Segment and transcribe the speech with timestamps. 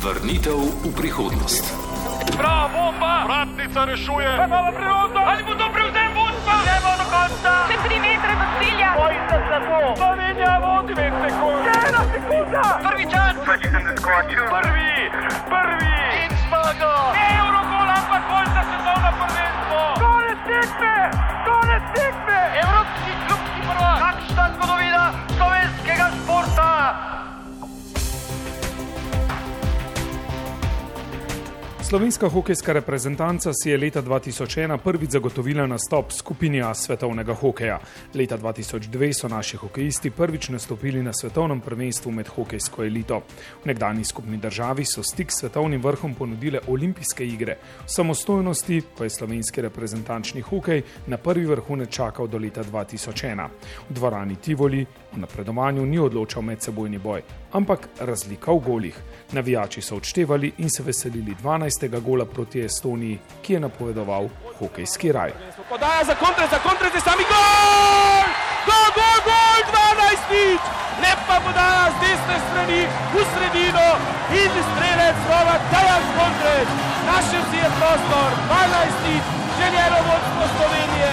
[0.00, 1.60] Vrnitev v prihodnost.
[2.32, 3.28] Bravo, bomba!
[3.28, 4.32] Vratnica rešuje!
[4.32, 5.28] Imamo priložnost!
[5.28, 6.54] Ali bo to prevzem vodstva?
[6.64, 7.52] Gremo do konca!
[7.68, 8.90] Še tri metre do cilja!
[8.96, 9.80] Bojite se to!
[10.00, 11.72] Slovenija vodi dve sekunde!
[11.84, 12.64] Ena sekunda!
[12.80, 13.32] Prvi čas!
[13.44, 14.92] Prvi!
[15.52, 15.96] Prvi!
[16.24, 16.94] In zmaga!
[17.12, 19.80] Ne Eurogol, ampak bolj za svetovno prvenstvo!
[20.00, 20.96] Konec tekme!
[31.90, 37.80] Slovenska hokejska reprezentanca si je leta 2001 prvič zagotovila nastop skupini A svetovnega hokeja.
[38.14, 43.22] Leta 2002 so naši hokejisti prvič nastopili na svetovnem prvenstvu med hokejsko elito.
[43.64, 47.58] V nekdani skupni državi so stik s svetovnim vrhom ponudile olimpijske igre.
[47.86, 53.48] V samostojnosti pa je slovenski reprezentančni hokej na prvi vrhunec čakal do leta 2001.
[53.90, 58.96] V dvorani Tivoli v napredovanju ni odločal medsebojni boj, ampak razlika v golih.
[59.32, 62.00] Navijači so odštevali in se veselili 12.
[62.00, 65.32] gola proti Estoniji, ki je napovedoval hokejski raj.
[65.68, 68.24] Podaja za kontre, za kontre, za sami gol!
[68.68, 70.62] Gol, gol, gol, 12 nič!
[71.00, 72.82] Lepa podaja z desne strani
[73.14, 73.88] v sredino
[74.36, 76.68] in strelec znova Tajan Kontrec.
[77.08, 79.24] Našel si je prostor, 12 nič,
[79.58, 81.09] željeno vodstvo Slovenije.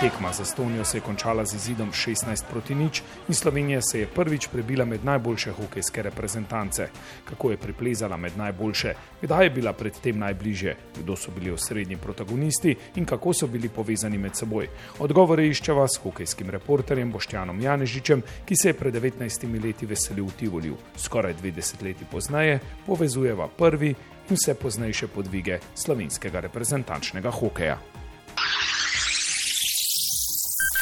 [0.00, 4.06] Tekma za Estonijo se je končala z izidom 16 proti nič in Slovenija se je
[4.06, 6.88] prvič prebila med najboljše hokejske reprezentance.
[7.24, 12.76] Kako je priplezala med najboljše, kdaj je bila predtem najbližje, kdo so bili osrednji protagonisti
[12.96, 14.68] in kako so bili povezani med seboj.
[14.98, 20.36] Odgovore iščeva s hokejskim reporterjem Boštjanom Janežičem, ki se je pred 19 leti veselil v
[20.38, 20.76] Tivoliju.
[20.96, 23.94] Skoraj 20 leti pozneje povezujeva prvi
[24.30, 27.99] in vse poznejše podvige slovenskega reprezentančnega hokeja.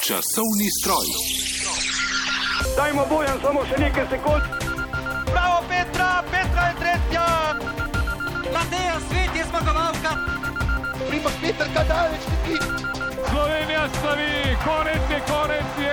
[0.08, 1.08] Časovni stroj.
[2.76, 4.44] Dajmo bojem samo še nekaj sekund.
[5.28, 7.24] Bravo Petra, Petra je tretja.
[8.54, 10.12] Mateja Svet je zmagovalka!
[11.10, 12.56] Primoš Peter Kadalec, ti.
[13.28, 14.32] Slovenija slavi,
[14.64, 15.92] konec je, konec je.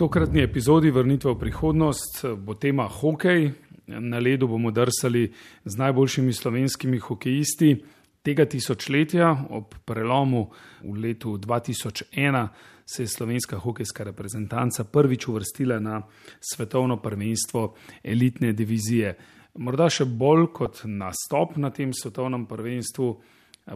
[0.00, 3.50] Tokratni epizodi Vrnitve v prihodnost bo tema hokej.
[3.92, 5.28] Na ledu bomo drsali
[5.64, 9.30] z najboljšimi slovenskimi hokejisti tega tisočletja.
[9.50, 10.50] Ob prelomu
[10.82, 12.48] v letu 2001
[12.86, 16.02] se je slovenska hokejska reprezentanca prvič uvrstila na
[16.40, 19.14] svetovno prvenstvo elitne divizije.
[19.54, 23.08] Morda še bolj kot nastop na tem svetovnem prvenstvu,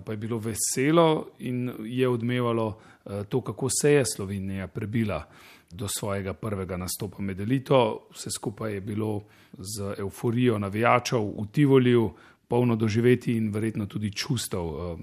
[0.05, 5.23] pa je bilo veselo in je odmevalo eh, to, kako se je Slovenija prebila
[5.71, 8.09] do svojega prvega nastopa med elito.
[8.15, 9.25] Vse skupaj je bilo
[9.59, 12.11] z euforijo navijačev v Tivoliju,
[12.49, 14.99] polno doživeti in verjetno tudi čustev.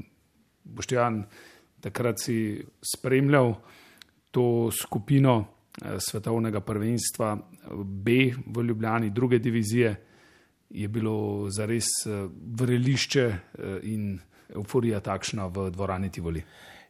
[0.63, 1.23] Boštjan,
[1.81, 3.55] takrat si spremljal
[4.31, 7.37] to skupino eh, svetovnega prvenstva
[7.83, 8.11] B
[8.47, 9.95] v Ljubljani, druge divizije.
[10.69, 12.27] Je bilo zares eh,
[12.59, 14.19] vrelišče eh, in
[14.55, 16.43] euforija takšna v dvorani Tivoli.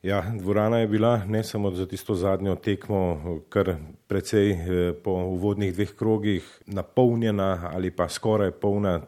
[0.03, 3.75] Ja, dvorana je bila ne samo za tisto zadnjo tekmo, kar
[4.07, 4.57] precej
[5.03, 9.01] po uvodnih dveh krogih napolnjena ali pa skoraj polna.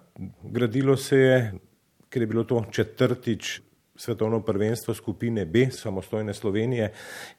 [0.44, 1.54] Gradilo se je,
[2.10, 3.62] ker je bilo to četrtič
[3.96, 6.92] svetovno prvenstvo skupine B, samostojne Slovenije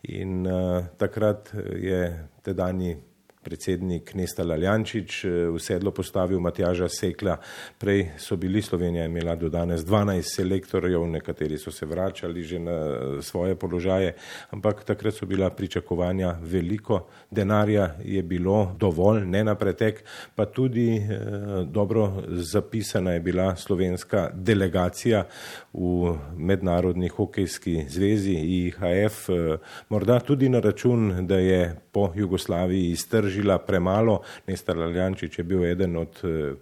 [0.03, 2.97] in uh, takrat je tedajni
[3.45, 7.37] predsednik Nestal Aljančič v sedlo postavil Matjaža Sekla.
[7.79, 12.77] Prej so bili Slovenija imela do danes 12 selektorjev, nekateri so se vračali že na
[13.23, 14.15] svoje položaje,
[14.51, 20.05] ampak takrat so bila pričakovanja veliko, denarja je bilo dovolj, ne na pretek,
[20.35, 21.09] pa tudi eh,
[21.65, 25.25] dobro zapisana je bila slovenska delegacija
[25.73, 29.57] v Mednarodni hokejski zvezi IHF, eh,
[29.89, 32.97] morda tudi na račun, da je po Jugoslaviji
[33.35, 34.23] iztržila premalo.
[34.47, 36.55] Nestor Aljančič je bil eden od eh,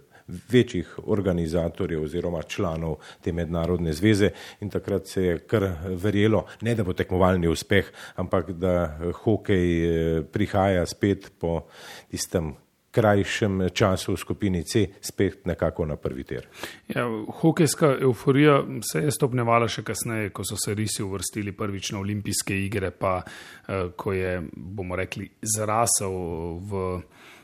[0.49, 6.83] večjih organizatorjev oziroma članov te mednarodne zveze in takrat se je kar verjelo, ne da
[6.83, 11.65] bo tekmovalni uspeh, ampak da hokej eh, prihaja spet po
[12.09, 12.53] tistem
[12.93, 16.45] krajšem času v skupini C spet nekako na prvi ter.
[16.87, 17.07] Ja,
[17.41, 22.57] hokejska euforija se je stopnevala še kasneje, ko so se risi uvrstili prvič na olimpijske
[22.65, 26.13] igre, pa eh, ko je, bomo rekli, zrasel
[26.61, 26.83] v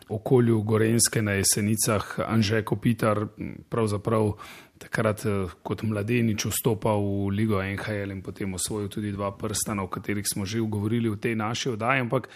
[0.10, 3.26] okolju Gorenske na jesenicah Anže Kopitar,
[3.70, 4.34] pravzaprav
[4.78, 9.90] takrat eh, kot mladenič vstopal v ligo NHL in potem osvojil tudi dva prstana, o
[9.90, 12.30] katerih smo že govorili v tej naši oddaji, ampak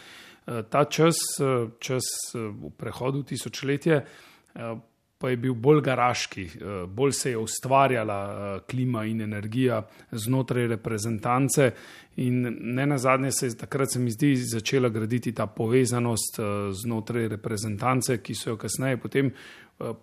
[0.70, 2.04] ta čas, eh, čas
[2.36, 4.06] eh, v prehodu tisočletje,
[5.18, 6.44] pa je bil bolj garaški,
[6.88, 9.80] bolj se je ustvarjala klima in energija
[10.12, 11.72] znotraj reprezentance
[12.16, 16.40] In ne na zadnje se je takrat, se mi zdi, začela graditi ta povezanost
[16.72, 19.32] znotraj reprezentance, ki so jo kasneje potem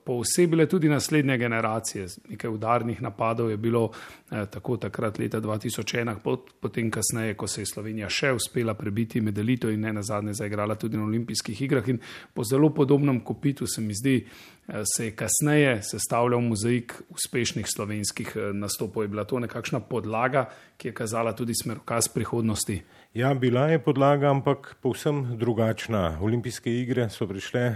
[0.04, 2.06] posebile tudi naslednje generacije.
[2.28, 3.90] Nekaj udarnih napadov je bilo
[4.30, 9.38] eh, tako takrat leta 2001, potem kasneje, ko se je Slovenija še uspela prebiti med
[9.38, 11.88] elito in ne nazadnje zaigrala tudi na olimpijskih igrah.
[11.88, 12.00] In
[12.34, 14.26] po zelo podobnem kopitu se mi zdi,
[14.68, 19.04] eh, se je kasneje sestavljal mozaik uspešnih slovenskih eh, nastopov.
[19.04, 21.54] Je bila to nekakšna podlaga, ki je kazala tudi
[22.00, 22.82] smerokaz prihodnosti?
[23.14, 26.18] Ja, bila je podlaga, ampak povsem drugačna.
[26.22, 27.74] Olimpijske igre so prišle eh,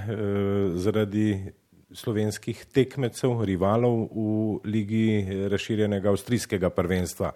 [0.77, 1.53] zaradi
[1.95, 4.25] slovenskih tekmecev, rivalov v
[4.67, 5.07] ligi
[5.51, 7.33] razširjenega avstrijskega prvenstva.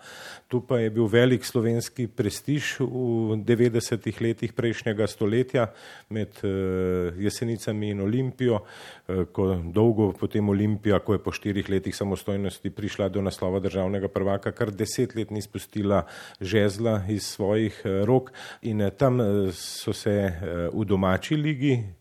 [0.48, 5.68] Tu pa je bil velik slovenski prestiž v 90-ih letih prejšnjega stoletja
[6.10, 11.96] med eh, Jesenicami in Olimpijo, eh, ko dolgo potem Olimpija, ko je po štirih letih
[11.96, 16.04] samostojnosti prišla do naslova državnega prvaka, kar deset let ni spustila
[16.40, 18.32] žezla iz svojih eh, rok
[18.62, 19.20] in tam
[19.52, 20.32] so se
[20.72, 21.97] v domači ligi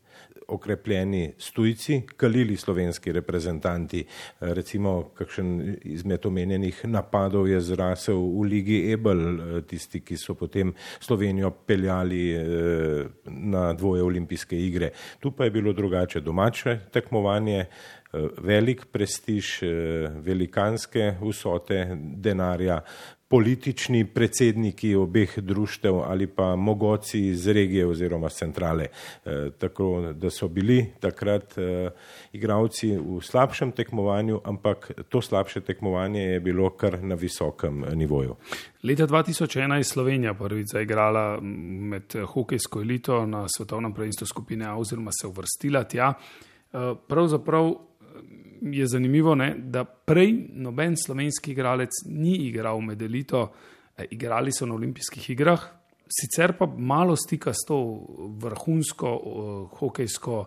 [0.48, 4.06] okrepljeni stujci, kalili slovenski reprezentanti.
[4.40, 9.22] Recimo, kakšen izmed omenjenih napadov je zrasel v Ligi Ebel,
[9.68, 14.92] tisti, ki so potem Slovenijo peljali eh, na dvoje olimpijske igre.
[15.20, 19.68] Tu pa je bilo drugače domače tekmovanje, eh, velik prestiž, eh,
[20.24, 22.82] velikanske vsote denarja,
[23.28, 28.88] politični predsedniki obeh društev ali pa mogoci iz regije oziroma centrale.
[29.26, 31.90] E, tako da so bili takrat e,
[32.34, 38.36] igravci v slabšem tekmovanju, ampak to slabše tekmovanje je bilo kar na visokem nivoju.
[38.84, 45.12] Leta 2001 je Slovenija prvič zaigrala med hokejsko elito na svetovnem prvenstvu skupine A oziroma
[45.22, 46.14] se uvrstila tja.
[46.14, 47.74] E, pravzaprav
[48.62, 53.52] je zanimivo, ne, da prej noben slovenski igralec ni igral med elito,
[53.98, 55.62] eh, igrali so na olimpijskih igrah,
[56.08, 57.78] sicer pa malo stika s to
[58.40, 60.46] vrhunsko uh, hokejsko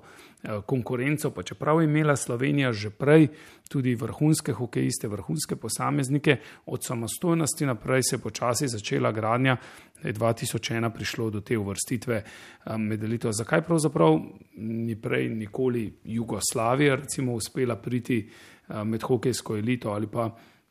[0.67, 3.29] konkurenco, pa čeprav je imela Slovenija že prej
[3.69, 9.57] tudi vrhunske hokejiste, vrhunske posameznike, od samostojnosti naprej se je počasi začela gradnja,
[10.03, 12.23] da je 2001 prišlo do te uvrstitve
[12.67, 13.33] um, med elito.
[13.33, 14.21] Zakaj pravzaprav
[14.57, 18.29] ni prej nikoli Jugoslavija recimo uspela priti
[18.69, 20.31] uh, med hokejsko elito ali pa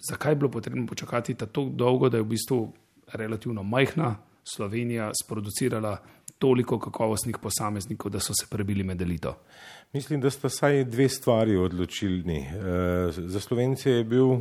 [0.10, 2.74] zakaj je bilo potrebno počakati tako dolgo, da je v bistvu
[3.14, 5.98] relativno majhna Slovenija sproducirala
[6.40, 9.36] toliko kakovostnih posameznikov, da so se prebili med elito?
[9.94, 12.40] Mislim, da sta saj dve stvari odločilni.
[12.40, 12.52] E,
[13.12, 14.32] za Slovence je bil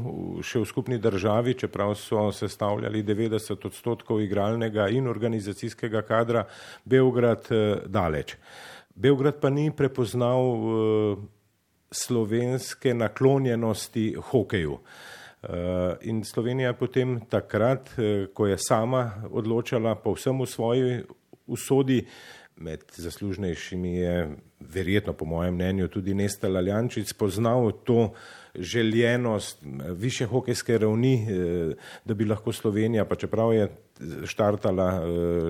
[0.44, 6.46] še v skupni državi, čeprav so sestavljali 90 odstotkov igralnega in organizacijskega kadra,
[6.84, 8.36] Beograd e, daleč.
[8.94, 11.16] Beograd pa ni prepoznal e,
[11.90, 14.78] slovenske naklonjenosti hokeju.
[15.42, 21.02] Eh, in Slovenija je potem takrat, eh, ko je sama odločala povsem v svoji
[21.48, 22.04] usodi,
[22.56, 28.12] med zaslužnejšimi je verjetno, po mojem mnenju, tudi Nestal Aljančic poznal to
[28.54, 29.62] željenost
[29.94, 31.74] više hokejske ravni, eh,
[32.04, 33.68] da bi lahko Slovenija, pa čeprav je
[34.24, 34.88] štartala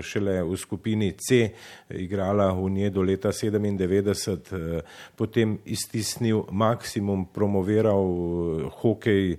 [0.03, 1.53] šele v skupini C,
[1.91, 4.83] igrala v nje do leta 97,
[5.17, 8.07] potem iztisnil maksimum, promoviral
[8.81, 9.39] hokej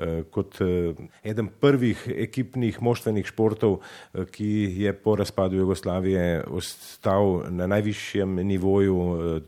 [0.00, 3.80] Eh, kot eh, eden prvih ekipnih moštvenih športov,
[4.14, 4.48] eh, ki
[4.80, 8.96] je po razpadu Jugoslavije ostal na najvišjem nivoju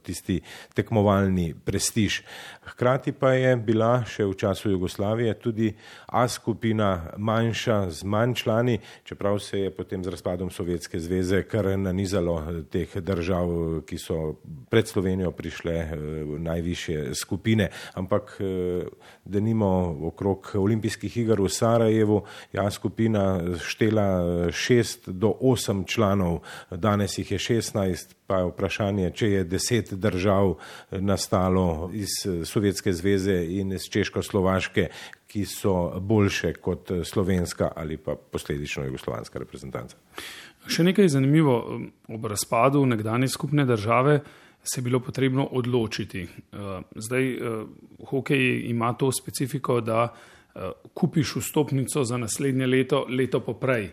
[0.03, 0.41] tisti
[0.75, 2.21] tekmovalni prestiž.
[2.69, 5.73] Hkrati pa je bila še v času Jugoslavije tudi
[6.07, 11.79] A skupina manjša z manj člani, čeprav se je potem z razpadom Sovjetske zveze kar
[11.79, 12.37] nanizalo
[12.71, 14.37] teh držav, ki so
[14.71, 15.75] pred Slovenijo prišle
[16.25, 18.37] v najvišje skupine, ampak
[19.25, 26.41] da nimo okrog olimpijskih iger v Sarajevu, ja, skupina štela šest do osem članov,
[26.71, 30.55] danes jih je šestnajst, pa je vprašanje, če je deset držav
[30.91, 34.89] nastalo iz Sovjetske zveze in iz Češko-Slovaške,
[35.33, 39.97] ki so boljše kot slovenska ali pa posledično jugoslovanska reprezentanca.
[40.69, 41.57] Še nekaj zanimivo
[42.13, 44.21] ob razpadu nekdanje skupne države
[44.65, 46.23] se je bilo potrebno odločiti.
[46.23, 47.39] Eh, zdaj, eh,
[48.07, 50.09] hokej ima to specifiko, da
[50.55, 53.91] eh, kupiš vstopnico za naslednje leto, leto poprej.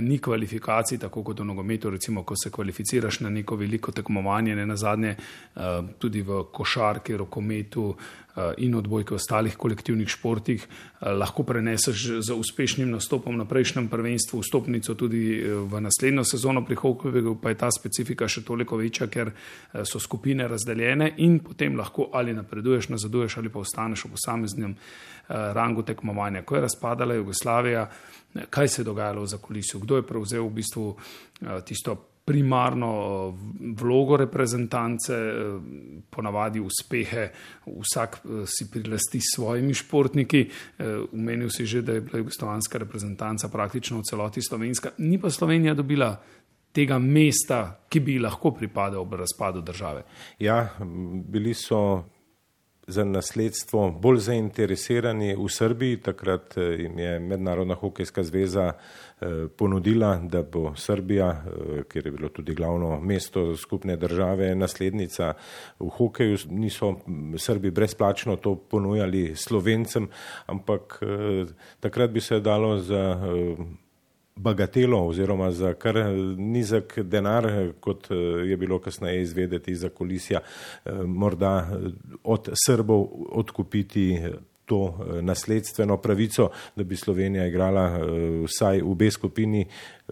[0.00, 4.66] Ni kvalifikacij, tako kot v nogometu, recimo, ko se kvalificiraš na neko veliko tekmovanje, ne
[4.66, 5.16] na zadnje,
[5.98, 7.88] tudi v košarki, rokometu,
[8.56, 10.64] in odbojke v ostalih kolektivnih športih,
[11.00, 17.36] lahko preneseš z uspešnim nastopom na prejšnjem prvenstvu vstopnico tudi v naslednjo sezono pri hokeju,
[17.42, 19.32] pa je ta specifika še toliko večja, ker
[19.84, 24.76] so skupine razdeljene in potem lahko ali napreduješ, nazaduješ ali pa ostaneš v posameznem
[25.28, 26.42] rangu tekmovanja.
[26.42, 27.84] Ko je razpadala Jugoslavija,
[28.50, 30.96] kaj se je dogajalo za kuliso, kdo je prevzel v bistvu
[31.68, 35.58] tisto primarno eh, vlogo reprezentance, eh,
[36.10, 37.30] ponavadi uspehe,
[37.66, 40.50] vsak eh, si prilasti s svojimi športniki.
[41.12, 45.74] Umenil si že, da je bila jugoslovanska reprezentanca praktično v celoti slovenska, ni pa Slovenija
[45.74, 46.16] dobila.
[46.72, 50.06] Tega mesta, ki bi lahko pripadal ob razpadu države.
[50.40, 50.72] Ja,
[51.28, 52.08] bili so
[52.86, 55.96] za nasledstvo bolj zainteresirani v Srbiji.
[55.96, 62.12] Takrat eh, jim je Mednarodna hokejska zveza eh, ponudila, da bo Srbija, eh, kjer je
[62.12, 65.34] bilo tudi glavno mesto skupne države, naslednica
[65.78, 66.38] v hokeju.
[66.50, 66.94] Niso
[67.38, 70.08] Srbi brezplačno to ponujali slovencem,
[70.46, 71.00] ampak
[71.80, 73.20] takrat bi se dalo za
[74.36, 75.96] bagatelo oziroma za kar
[76.36, 78.14] nizek denar, kot eh,
[78.48, 80.40] je bilo kasneje izvedeti za kulisja,
[80.84, 81.90] eh, morda eh,
[82.24, 84.18] od Srbov odkupiti
[84.64, 87.86] to nasledstveno pravico, da bi Slovenija igrala
[88.46, 89.66] vsaj v B skupini,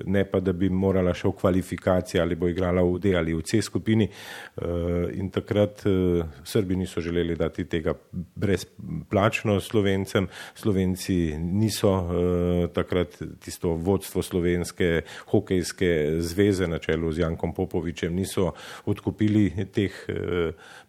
[0.04, 3.42] ne pa da bi morala še v kvalifikacije ali bo igrala v D ali v
[3.46, 4.06] C skupini.
[4.06, 10.28] Eh, in takrat eh, Srbi niso želeli dati tega brezplačno Slovencem.
[10.54, 15.02] Slovenci niso eh, takrat tisto vodstvo slovenske
[15.32, 18.52] hokejske zveze na čelu z Jankom Popovičem niso
[18.86, 19.94] odkupili teh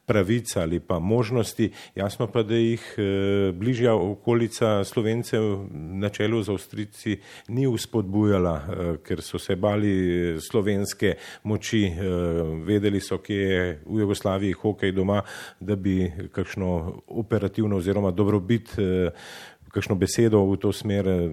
[0.06, 2.96] pravic ali pa možnosti, jasno pa, da jih
[3.54, 8.56] bližja okolica Slovencev na čelu z Avstrici ni uspodbujala
[9.04, 11.94] ker so se bali slovenske moči, eh,
[12.66, 15.22] vedeli so, kje je v Jugoslaviji hokej doma,
[15.60, 19.12] da bi kakšno operativno oziroma dobrobit, eh,
[19.72, 21.30] kakšno besedo v to smer eh,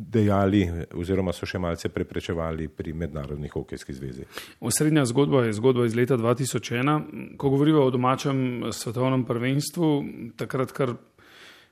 [0.00, 0.64] dejali
[0.96, 4.26] oziroma so še malce preprečevali pri mednarodni hokejski zvezi.
[4.60, 7.36] Osrednja zgodba je zgodba iz leta 2001.
[7.36, 9.90] Ko govorimo o domačem svetovnem prvenstvu,
[10.40, 10.96] takrat kar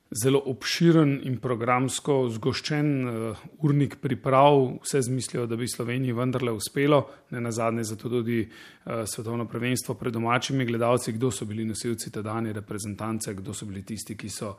[0.08, 6.52] zelo obširen in programsko zgoščen uh, urnik priprav, vse z mislijo, da bi Sloveniji vendarle
[6.56, 11.68] uspelo, ne na zadnje zato tudi uh, svetovno prvenstvo pred domačimi gledalci, kdo so bili
[11.68, 14.54] nosilci tedanje reprezentance, kdo so bili tisti, ki so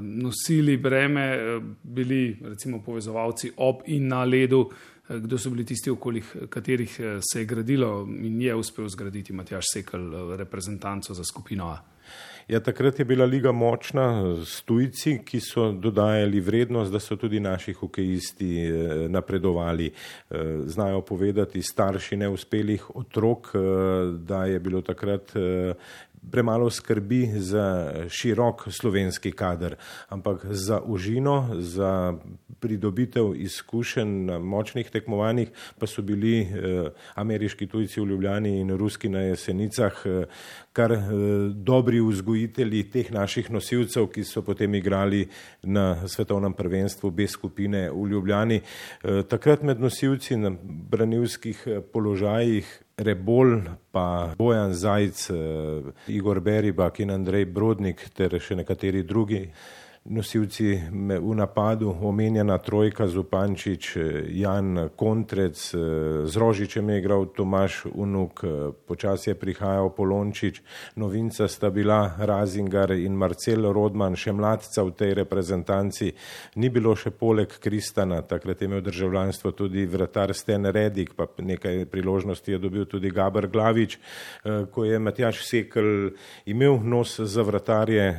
[0.00, 1.38] nosili breme,
[1.82, 4.70] bili recimo povezovalci ob in na ledu.
[5.08, 10.36] Kdo so bili tisti, okoli katerih se je gradilo in je uspel zgraditi Matjaš Sekl,
[10.36, 11.94] reprezentanco za skupino A?
[12.48, 17.40] Ja, takrat je bila liga močna s tujci, ki so dodajali vrednost, da so tudi
[17.40, 19.86] naši hokejisti eh, napredovali.
[19.86, 20.36] Eh,
[20.66, 23.58] znajo povedati starši neuspelih otrok, eh,
[24.18, 25.32] da je bilo takrat
[26.30, 29.76] premalo skrbi za širok slovenski kader,
[30.08, 32.14] ampak za užino, za
[32.60, 39.08] pridobitev izkušenj na močnih tekmovanjih pa so bili eh, ameriški tujci v Ljubljani in ruski
[39.08, 40.24] na jesenicah eh,
[40.74, 41.00] kar eh,
[41.54, 45.28] dobri vzgojitelji teh naših nosilcev, ki so potem igrali
[45.62, 48.60] na svetovnem prvenstvu B skupine v Ljubljani.
[48.60, 50.50] Eh, takrat med nosilci na
[50.90, 58.54] branilskih eh, položajih Rebol, pa Bojan Zajc, eh, Igor Beribak in Andrej Brodnik ter še
[58.54, 59.50] nekateri drugi
[60.04, 60.80] nosilci
[61.20, 63.96] v napadu, omenjena trojka Zupančič,
[64.28, 65.56] Jan Kontrec,
[66.24, 68.44] z Rožičem je igral Tomaš Unuk,
[68.84, 70.60] počasi je prihajal Polončič,
[71.00, 76.12] novinca sta bila Razingar in Marcel Rodman, še mladca v tej reprezentanci,
[76.60, 81.88] ni bilo še poleg Kristana, takrat je imel državljanstvo tudi vratar Sten Redik, pa nekaj
[81.88, 83.96] priložnosti je dobil tudi Gabr Glavič,
[84.68, 86.12] ko je Matjaš Sekl
[86.44, 88.12] imel nos za vratarje,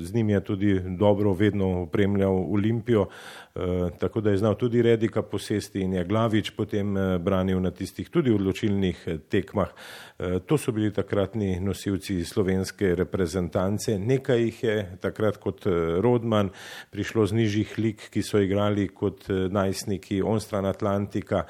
[0.00, 3.06] z njim je tudi dobro dobro vedno opremljal Olimpijo,
[3.54, 3.60] eh,
[3.98, 8.10] tako da je znal tudi Redika posesti in je Glavič potem eh, branil na tistih
[8.10, 9.68] tudi odločilnih eh, tekmah.
[10.46, 13.98] To so bili takratni nosilci slovenske reprezentance.
[13.98, 15.66] Nekaj jih je takrat kot
[16.00, 16.48] Rodman
[16.90, 21.42] prišlo z nižjih lig, ki so igrali kot najstniki on stran Atlantika,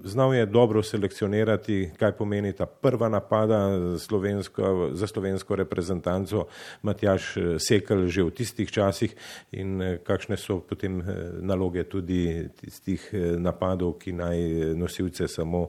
[0.00, 3.58] Znal je dobro selekcionirati, kaj pomeni ta prva napada
[3.98, 6.46] slovensko, za slovensko reprezentanco
[6.82, 9.12] Matjaš eh, Sekl že v tistih časih
[9.52, 11.04] in eh, kakšne so potem eh,
[11.44, 13.04] naloge tudi tistih
[13.36, 14.38] napadov, ki naj
[14.74, 15.68] nosilce samo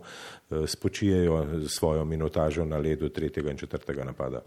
[0.68, 4.42] spočijejo svojo minutažo na ledu tretjega in četrtega napada.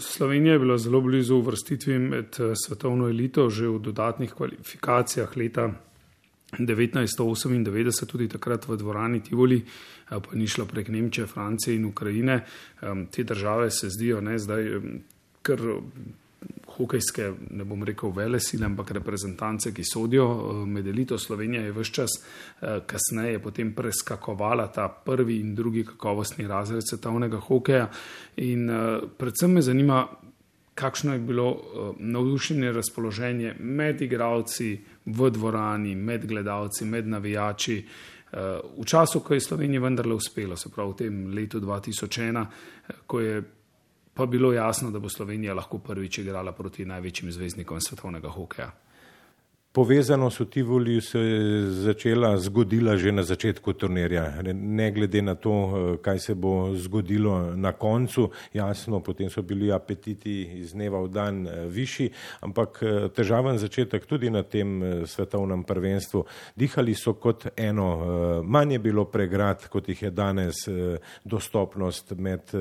[0.00, 5.72] Slovenija je bila zelo blizu uvrstitvi med svetovno elito že v dodatnih kvalifikacijah leta
[6.58, 12.44] 1998, tudi takrat v dvorani Tivoli, eh, pa ni šlo prek Nemčije, Francije in Ukrajine.
[13.10, 14.80] Te države se zdijo ne, zdaj
[15.42, 15.60] kar
[16.66, 20.26] hokejske, ne bom rekel vele sile, ampak reprezentance, ki sodijo
[20.66, 21.18] med elito.
[21.18, 22.10] Slovenija je vse čas
[22.60, 27.90] kasneje potem preskakovala ta prvi in drugi kakovostni razred svetovnega hokeja.
[28.36, 28.70] In
[29.18, 30.06] predvsem me zanima,
[30.74, 37.82] kakšno je bilo uh, navdušenje, razpoloženje med igravci v dvorani, med gledalci, med navijači.
[38.32, 38.38] Uh,
[38.80, 42.46] v času, ko je Slovenija vendarle uspela, se pravi v tem letu 2001,
[43.06, 43.42] ko je
[44.14, 48.72] pa bilo jasno, da bo Slovenija lahko prvič igrala proti največjim zvezdnikom svetovnega hokeja.
[49.72, 54.44] Povezanost v Tivoli se je začela zgodila že na začetku turnirja.
[54.52, 59.72] Ne glede na to, eh, kaj se bo zgodilo na koncu, jasno, potem so bili
[59.72, 62.10] apetiti iz dneva v dan eh, višji,
[62.40, 66.24] ampak eh, težaven začetek tudi na tem svetovnem prvenstvu.
[66.56, 70.68] Dihali so kot eno, manj je bilo pregrad, kot jih je danes,
[71.24, 72.52] dostopnost med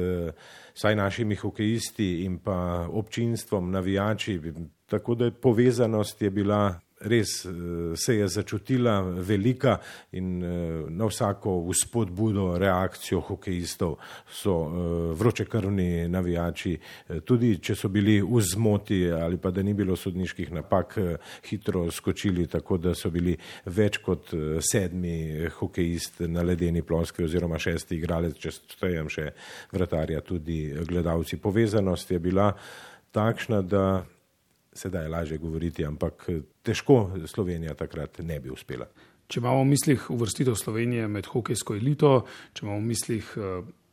[0.73, 4.39] saj našimi hokejisti in pa občinstvom, navijači.
[4.87, 7.49] Tako da povezanost je bila res eh,
[7.95, 9.77] se je začutila velika
[10.11, 10.49] in eh,
[10.89, 13.95] na vsako vzpodbudo reakcijo hokejistov
[14.31, 16.77] so eh, vročekrvni navijači,
[17.25, 20.97] tudi če so bili v zmoti ali pa da ni bilo sodniških napak,
[21.49, 24.31] hitro skočili, tako da so bili več kot
[24.61, 29.31] sedmi hokejist na ledeni ploski oziroma šesti igralec, če stojem še
[29.71, 31.37] vratarja, tudi gledalci.
[31.41, 32.51] Povezanost je bila
[33.11, 33.85] takšna, da
[34.73, 38.87] sedaj je lažje govoriti, ampak eh, težko Slovenija takrat ne bi uspela.
[39.27, 43.51] Če imamo v mislih uvrstitev Slovenije med hokejsko elito, če imamo v mislih eh,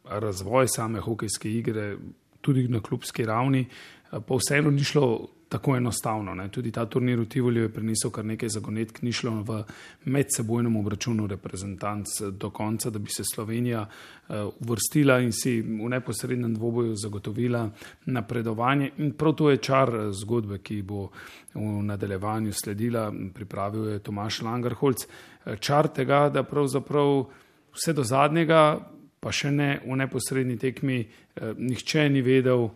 [0.08, 1.92] razvoj same hokejske igre,
[2.40, 6.34] tudi na klubski ravni, eh, pa vseeno ni šlo tako enostavno.
[6.34, 6.48] Ne.
[6.48, 9.62] Tudi ta turnir v Tivoli je prinesel kar nekaj zagonetk, ni šlo v
[10.04, 16.54] medsebojnem obračunu reprezentanc do konca, da bi se Slovenija uh, uvrstila in si v neposrednem
[16.54, 17.70] dvoboju zagotovila
[18.06, 18.90] napredovanje.
[18.98, 21.08] In prav to je čar zgodbe, ki bo
[21.54, 25.06] v nadaljevanju sledila, pripravil je Tomaš Langerholc.
[25.06, 27.24] Eh, čar tega, da pravzaprav
[27.72, 28.80] vse do zadnjega,
[29.20, 32.68] pa še ne v neposrednji tekmi, eh, nihče ni vedel,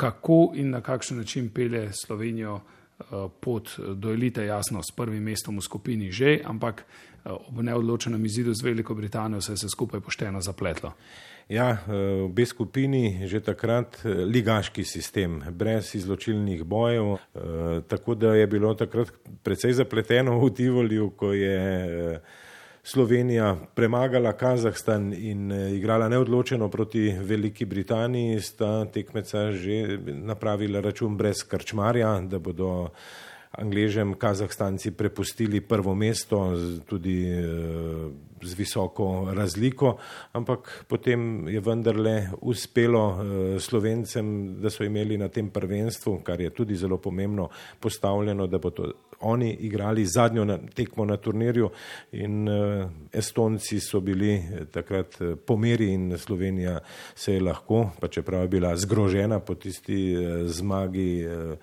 [0.00, 3.04] kako in na kakšen način pelje Slovenijo eh,
[3.40, 8.54] pot do elite, jasno, s prvim mestom v skupini že, ampak eh, ob neodločenem izidu
[8.54, 10.92] z Veliko Britanijo se je vse skupaj pošteno zapletlo.
[11.48, 17.16] Ja, eh, obe skupini že takrat ligaški sistem, brez izločilnih bojev,
[17.88, 22.20] tako da je bilo takrat precej zapleteno v Tivoliju, ko je
[22.82, 31.16] Slovenija premagala Kazahstan in eh, igrala neodločeno proti Veliki Britaniji, sta tekmeca že napravila račun
[31.16, 32.88] brez krčmarja, da bodo
[33.50, 36.54] Angležem Kazahstanci prepustili prvo mesto
[36.86, 37.44] tudi eh,
[38.42, 39.98] z visoko razliko,
[40.32, 46.50] ampak potem je vendarle uspelo eh, Slovencem, da so imeli na tem prvenstvu, kar je
[46.50, 47.48] tudi zelo pomembno
[47.80, 51.70] postavljeno, da bo to oni igrali zadnjo na, tekmo na turnirju
[52.12, 56.78] in uh, Estonci so bili eh, takrat uh, po meri in Slovenija
[57.14, 61.26] se je lahko, pa čeprav je bila zgrožena po tisti uh, zmagi.
[61.26, 61.58] Uh,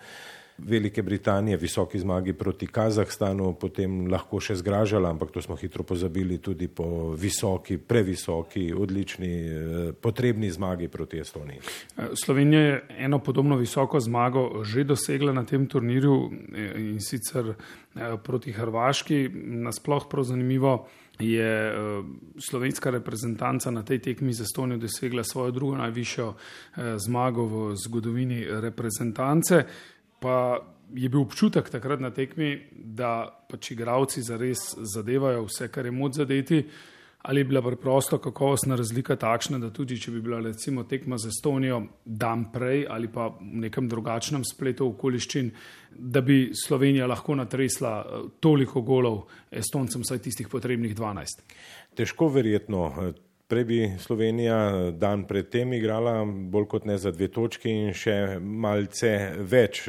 [0.57, 6.39] Velike Britanije, visoki zmagi proti Kazahstanu, potem lahko še zgražala, ampak to smo hitro pozabili
[6.41, 11.59] tudi po visoki, previsoki, odlični, eh, potrebni zmagi proti Estoniji.
[11.61, 17.53] Eh, Slovenija je eno podobno visoko zmago že dosegla na tem turnirju eh, in sicer
[18.23, 19.29] proti Hrvaški.
[19.33, 20.87] Nasploh prav zanimivo
[21.19, 21.73] je
[22.37, 26.33] slovenska reprezentanca na tej tekmi za Estonijo dosegla svojo drugo najvišjo
[26.97, 29.65] zmago v zgodovini reprezentance
[30.19, 30.59] pa
[30.95, 36.21] je bil občutek takrat na tekmi, da pač igravci zares zadevajo vse, kar je moč
[36.21, 36.61] zadeti,
[37.27, 41.27] ali je bila preprosto kakovostna razlika takšna, da tudi če bi bila recimo tekma z
[41.33, 45.51] Estonijo dan prej ali pa v nekem drugačnem spletu okoliščin,
[45.91, 51.43] da bi Slovenija lahko natresla eh, toliko golov Estoncem, vsaj tistih potrebnih 12.
[51.97, 53.11] Težko verjetno.
[53.47, 59.11] Prej bi Slovenija dan predtem igrala bolj kot ne za dve točki in še malce
[59.39, 59.85] več.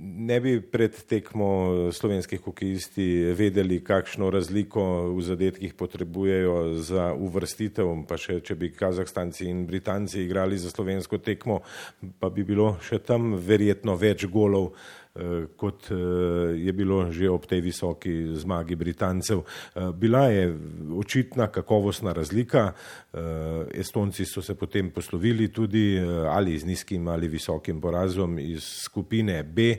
[0.00, 1.48] Ne bi pred tekmo
[1.92, 9.50] slovenskih hokejisti vedeli, kakšno razliko v zadetkih potrebujejo za uvrstitev, pa še če bi Kazahstanci
[9.52, 11.60] in Britanci igrali za slovensko tekmo,
[12.24, 14.72] pa bi bilo še tam verjetno več golov.
[15.14, 15.96] Eh, kot eh,
[16.56, 19.44] je bilo že ob tej visoki zmagi Britancev.
[19.44, 20.56] Eh, bila je
[20.96, 22.72] očitna kakovostna razlika.
[23.74, 29.76] Estonci so se potem poslovili tudi ali z nizkim ali visokim porazom iz skupine B.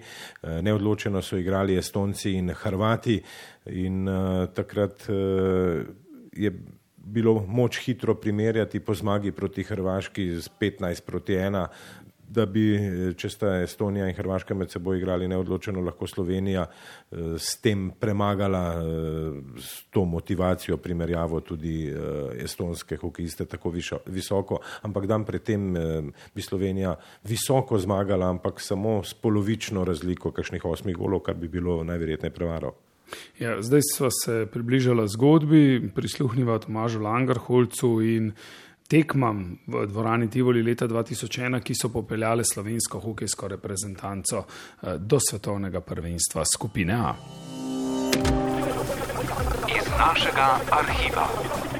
[0.62, 3.22] Neodločeno so igrali Estonci in Hrvati
[3.66, 4.06] in
[4.54, 5.10] takrat
[6.34, 6.52] je
[6.98, 11.68] bilo moč hitro primerjati po zmagi proti Hrvaški z 15 proti 1
[12.34, 12.66] da bi,
[13.18, 16.66] če sta Estonija in Hrvaška med seboj igrali neodločeno, lahko Slovenija
[17.38, 18.64] s tem premagala
[19.60, 21.88] s to motivacijo primerjavo tudi
[22.44, 23.74] estonske hokejiste tako
[24.06, 25.74] visoko, ampak dan predtem
[26.34, 26.96] bi Slovenija
[27.30, 32.74] visoko zmagala, ampak samo s polovično razliko kakšnih osmih golov, kar bi bilo najverjetneje prevaro.
[33.40, 38.32] Ja, zdaj smo se približali zgodbi, prisluhnimo Tomažu Langarholcu in
[38.88, 45.82] tekmam v dvorani Tivoli leta 2001, ki so popeljale slovensko hokejsko reprezentanco eh, do svetovnega
[45.82, 47.14] prvenstva skupine A.
[49.70, 51.73] Iz našega arhiva.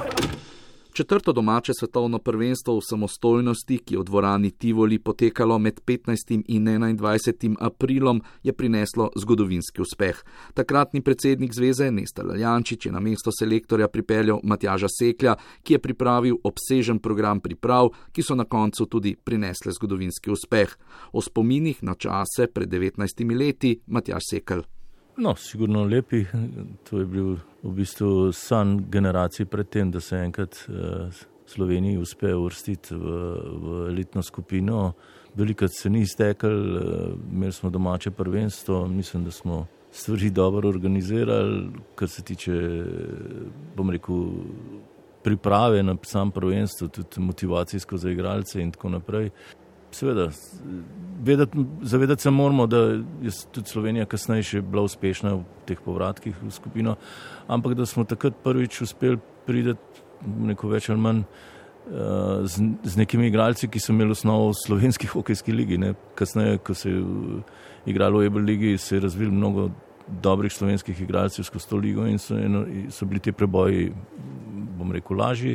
[0.94, 6.42] Četrto domače svetovno prvenstvo v samostojnosti, ki je v dvorani Tivoli potekalo med 15.
[6.46, 7.56] in 21.
[7.60, 10.22] aprilom, je prineslo zgodovinski uspeh.
[10.54, 16.36] Takratni predsednik zveze Nesta Laljančič je na mesto selektorja pripeljal Matjaža Seklja, ki je pripravil
[16.44, 20.76] obsežen program priprav, ki so na koncu tudi prinesle zgodovinski uspeh.
[21.12, 24.62] O spominih na čase pred 19 leti Matjaž Sekl.
[25.16, 26.24] No, sigurno lepi.
[26.90, 31.12] To je bil v bistvu san generacij predtem, da se enkrat uh,
[31.46, 33.12] Sloveniji uspe uvrstiti v,
[33.62, 34.92] v elitno skupino.
[35.34, 36.82] Velikrat se ni iztekel, uh,
[37.32, 42.84] imeli smo domače prvenstvo, mislim, da smo stvari dobro organizirali, kar se tiče,
[43.76, 44.24] bom rekel,
[45.22, 49.30] priprave na sam prvenstvo, tudi motivacijsko za igralce in tako naprej.
[49.94, 50.28] Seveda,
[51.22, 52.76] vedeti, zavedati se moramo, da
[53.22, 56.96] je tudi Slovenija kasneje bila uspešna v teh povratkih v skupino,
[57.46, 59.76] ampak da smo takrat prvič uspeli priti
[60.24, 65.10] neko več ali manj uh, z, z nekimi igralci, ki so imeli osnovo v slovenski
[65.14, 65.78] hokejski ligi.
[65.78, 65.92] Ne.
[66.18, 67.02] Kasneje, ko se je
[67.86, 69.68] igralo v Ebel ligi, se je razvil mnogo
[70.08, 73.92] dobrih slovenskih igralcev skozi to ligo in so, eno, so bili ti preboji,
[74.74, 75.54] bom rekel, lažji.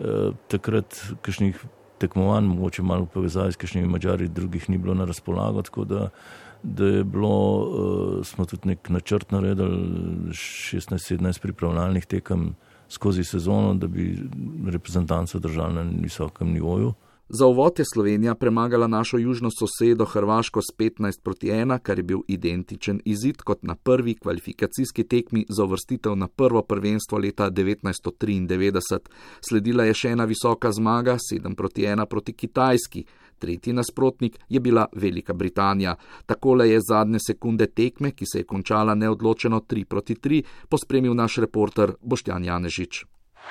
[0.00, 1.60] Uh, takrat, kakšnih
[2.00, 5.62] tekmovanj, mogoče malo povezavi s kakšnimi mačari, drugih ni bilo na razpolago.
[5.62, 6.08] Tako da,
[6.62, 9.78] da je bilo, uh, smo tudi nek načrt naredili,
[10.32, 12.54] 16-17 pripravljalnih tekem
[12.88, 14.18] skozi sezono, da bi
[14.66, 16.94] reprezentanco držali na visokem nivoju.
[17.32, 22.02] Za uvod je Slovenija premagala našo južno sosedo Hrvaško s 15 proti 1, kar je
[22.02, 28.98] bil identičen izid kot na prvi kvalifikacijski tekmi za uvrstitev na prvo prvenstvo leta 1993.
[29.48, 33.04] Sledila je še ena visoka zmaga 7 proti 1 proti Kitajski.
[33.38, 35.94] Tretji nasprotnik je bila Velika Britanija.
[36.26, 41.36] Takole je zadnje sekunde tekme, ki se je končala neodločeno 3 proti 3, pospremil naš
[41.36, 43.04] reporter Boštjan Janežič.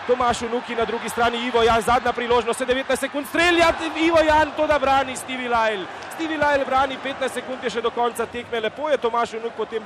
[0.10, 4.67] Tomaš Unuki na drugi strani, Ivo Jan, zadnja priložnost, 19 sekund strelja, Ivo Jan to
[4.67, 5.86] da brani, Stevie Lyle.
[6.15, 9.86] Stevie Lyle brani, 15 sekund je še do konca tekme, lepo je Tomaš Unuk potem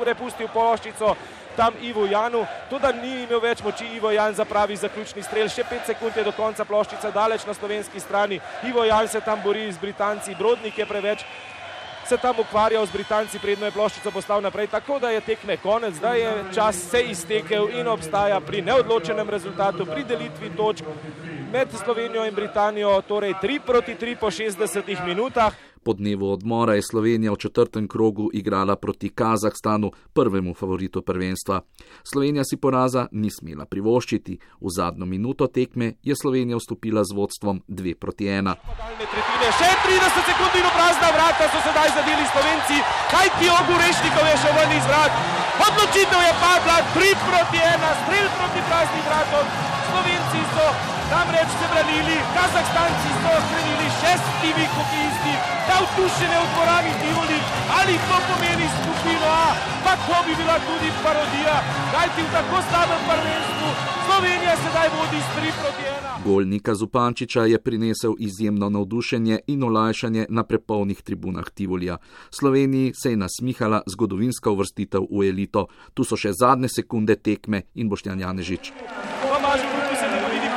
[0.00, 1.16] prepustil pološčico
[1.56, 5.48] tam Ivo Janu, to da ni imel več moči Ivo Jan za pravi zaključni strel,
[5.52, 9.42] še 5 sekund je do konca ploščica daleč na slovenski strani, Ivo Jan se tam
[9.44, 11.26] bori z Britanci, Brodnik je preveč
[12.08, 15.94] se tam ukvarjal z Britanci, predno je ploščico poslal naprej, tako da je tekme konec,
[15.94, 20.88] zdaj je čas se iztekel in obstaja pri neodločenem rezultatu, pri delitvi točk
[21.52, 25.52] med Slovenijo in Britanijo, torej 3 proti 3 po 60 minutah.
[25.82, 31.60] Po dnevu odmora je Slovenija v četrtem krogu igrala proti Kazahstanu, prvemu favoritu prvenstva.
[32.12, 34.38] Slovenija si poraza ni smela privoščiti.
[34.60, 38.54] V zadnjo minuto tekme je Slovenija vstopila z vodstvom 2 proti 1.
[39.58, 44.56] Še 30 sekund in prazna vrata so sedaj zadeli Slovenci, kaj ti ogurešnikov je še
[44.58, 45.47] ven iz vrat.
[45.66, 49.46] Odločitev je padla 3 proti 1, strel proti praznim vratom.
[49.88, 50.66] Slovenci so
[51.10, 55.34] namreč se branili, Kazahstanci so skrenili šestimi hokejisti,
[55.68, 57.38] navdušene v dvorani Tivoli,
[57.78, 59.48] ali to pomeni skupino A,
[59.84, 61.56] pa to bi bila tudi parodija,
[61.92, 66.24] kajti v tako slabem prvenstvu Slovenija sedaj vodi s 3 proti 1.
[66.24, 71.96] Golnika Zupančiča je prinesel izjemno navdušenje in olajšanje na prepolnih tribunah Tivolija.
[72.30, 75.66] Sloveniji se je nasmihala zgodovinska uvrstitev v elito.
[75.94, 78.72] Tu so še zadnje sekunde tekme in Boštjan Janežič.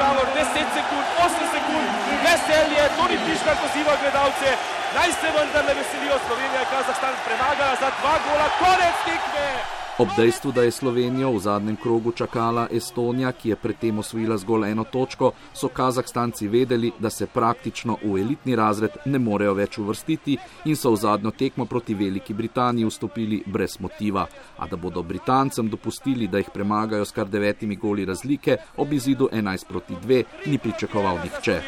[0.02, 1.90] Kamor 10 sekund, 8 sekund,
[2.26, 4.50] veselje, tudi tiška poziva gledalce,
[4.96, 9.81] naj se vendar ne veselijo Slovenija, Kazahstan premagala za dva gola, konec tekme.
[10.02, 14.72] Ob dejstvu, da je Slovenijo v zadnjem krogu čakala Estonija, ki je predtem osvojila zgolj
[14.72, 20.38] eno točko, so Kazahstanci vedeli, da se praktično v elitni razred ne morejo več uvrstiti
[20.66, 24.26] in so v zadnjo tekmo proti Veliki Britaniji vstopili brez motiva.
[24.58, 29.30] A da bodo Britancem dopustili, da jih premagajo s kar devetimi goli razlike, ob izidu
[29.32, 31.62] 11 proti 2 ni pričakoval nihče.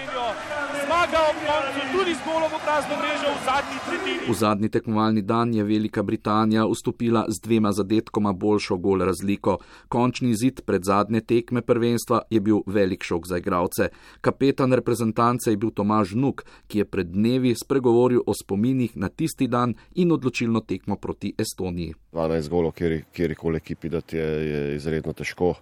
[1.03, 4.31] Zmaga ob koncu, tudi z golom v prazno mrežo v zadnji tretjini.
[4.31, 9.57] V zadnji tekmovalni dan je Velika Britanija vstopila z dvema zadetkoma boljšo gol razliko.
[9.87, 13.89] Končni zid pred zadnje tekme prvenstva je bil velik šok za igralce.
[14.21, 19.47] Kapetan reprezentance je bil Tomaž Nuk, ki je pred dnevi spregovoril o spominih na tisti
[19.47, 21.93] dan in odločilno tekmo proti Estoniji.
[22.13, 22.71] 12 golov,
[23.13, 25.55] kjer koli ekipi, da je, je izredno težko.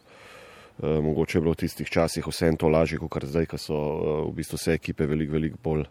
[0.82, 4.16] E, mogoče je bilo v tistih časih vse to lažje, kot zdaj, ko so e,
[4.30, 5.86] v bistvu vse ekipe veliko, veliko bolj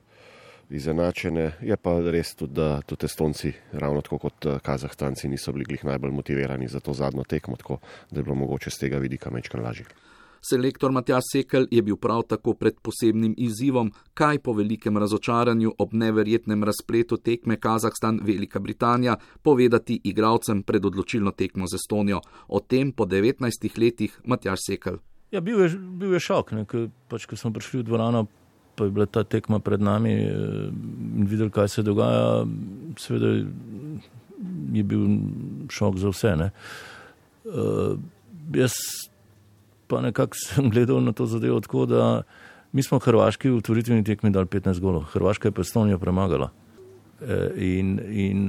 [0.70, 1.52] izenačene.
[1.60, 6.10] Je pa res tudi, da tudi Estonci, ravno tako kot eh, Kazahstanci, niso bili najbolj
[6.10, 7.78] motivirani za to zadnjo tekmo, tako
[8.10, 9.86] da je bilo mogoče z tega vidika mečkan lažje.
[10.40, 15.94] Selektor Matjaš Sekel je bil prav tako pred posebnim izzivom, kaj po velikem razočaranju ob
[15.94, 22.20] neverjetnem razpletu tekme Kazahstan-Velika Britanija povedati igralcem pred odločilno tekmo z Estonijo.
[22.48, 24.98] O tem po 19 letih Matjaš Sekel.
[25.30, 28.26] Ja, bil je, bil je šok, ko pač, smo prišli v dvorano
[28.80, 30.32] pa je bila ta tekma pred nami eh,
[31.20, 32.46] in videli, kaj se dogaja,
[32.96, 33.34] seveda
[34.72, 35.04] je bil
[35.68, 36.32] šok za vse.
[36.40, 36.48] Ne.
[37.44, 37.98] Uh,
[38.56, 38.72] jaz
[39.90, 42.22] pa nekako sem gledal na to zadevo tako, da
[42.72, 46.50] mi smo Hrvaški v otvoritveni tekmi dali 15 golov, Hrvaška je pa Estonijo premagala.
[47.20, 48.46] Uh, in, in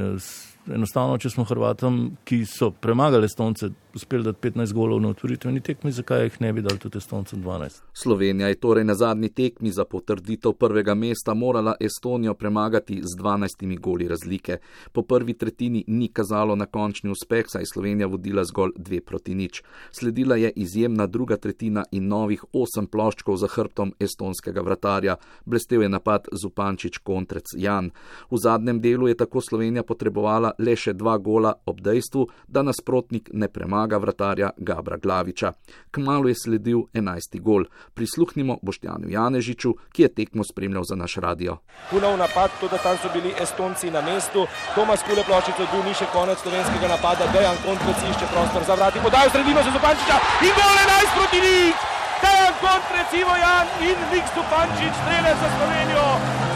[0.70, 5.92] enostavno, če smo Hrvatom, ki so premagali Estonce, uspeli dati 15 golov na otvoritveni tekmi,
[5.92, 7.82] zakaj jih ne bi dali tudi Estoncem 12?
[7.94, 13.80] Slovenija je torej na zadnji tekmi za potrditev prvega mesta morala Estonijo premagati z 12
[13.80, 14.58] goli razlike.
[14.92, 19.36] Po prvi tretjini ni kazalo na končni uspeh, saj je Slovenija vodila zgolj dve proti
[19.36, 19.64] nič.
[19.92, 25.16] Sledila je izjemna druga tretjina in novih osem ploščkov za hrbtom estonskega vratarja.
[25.46, 27.92] Blestev je napad Zupančič kontrec Jan.
[28.32, 33.30] V zadnjem delu je tako Slovenija potrebovala le še dva gola ob dejstvu, da nasprotnik
[33.34, 35.54] ne premaga vratarja Gabra Glaviča.
[35.91, 37.65] Kmalo je sledil enajsti gol.
[37.94, 41.58] Prisluhnimo Boštjanu Janežiču, ki je tekmo spremljal za naš radio.
[41.89, 45.94] Punov napad, to da tam so bili Estonci na mestu, Tomas Kule ploščico, bil ni
[45.94, 50.54] še konec slovenskega napada, Dejan Kontrec išče prostor za vrati, podajo sredino za Zupančiča in
[50.60, 51.89] gol enajst proti nič!
[52.22, 56.08] Dejan Kontrec, Ivo Jan in Nik Zupančič strelec za Slovenijo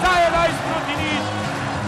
[0.03, 1.04] za enajst proti nič!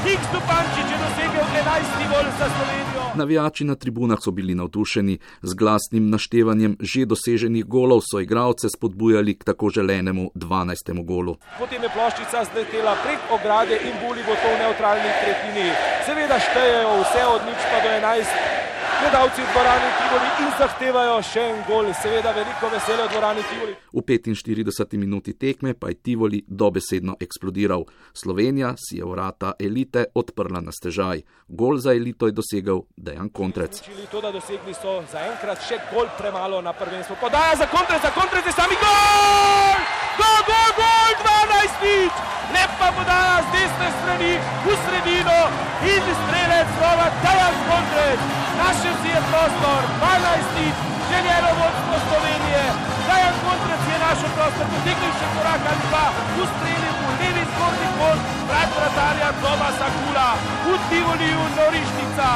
[0.08, 2.12] Nik Stupančič je dosegel 11.
[2.12, 3.02] gol za Slovenijo.
[3.16, 9.36] Navijači na tribunah so bili navdušeni, z glasnim naštevanjem že doseženih golov so igralce spodbujali
[9.36, 11.04] k tako želenemu 12.
[11.04, 11.36] golu.
[11.60, 15.68] Potem je ploščica zletela prek ograde in buli bo to v neutralni tretjini.
[16.06, 18.67] Seveda štejejo vse od nič pa do 11
[19.02, 21.90] gledalci v dvorani Tivoli in zahtevajo še en gol.
[22.02, 23.74] Seveda veliko veselje v dvorani Tivoli.
[23.94, 27.86] V 45 minuti tekme pa je Tivoli dobesedno eksplodiral.
[28.14, 31.24] Slovenija si je vrata elite odprla na stežaj.
[31.48, 33.84] Gol za elito je dosegel Dejan Kontrec.
[34.12, 37.20] To, da dosegli so zaenkrat še gol premalo na prvenstvo.
[37.22, 40.07] Podaja za Kontrec, za Kontrec je sami gol!
[40.18, 42.14] Gol, gol, gol, 12 nič!
[42.48, 45.40] Lepa podaja z desne strani v sredino
[45.84, 48.20] in strelec znova Dejan Kontrec.
[48.58, 50.76] Našel si je prostor, 12 nič,
[51.10, 52.64] željeno vodstvo Slovenije.
[53.08, 56.06] Dejan Kontrec je našel prostor, potegnil še korak ali dva,
[56.42, 60.30] ustrelil v levi zgornji kot brat vratarja Tomasa Kula.
[60.66, 62.28] V Tivoliju Norišnica,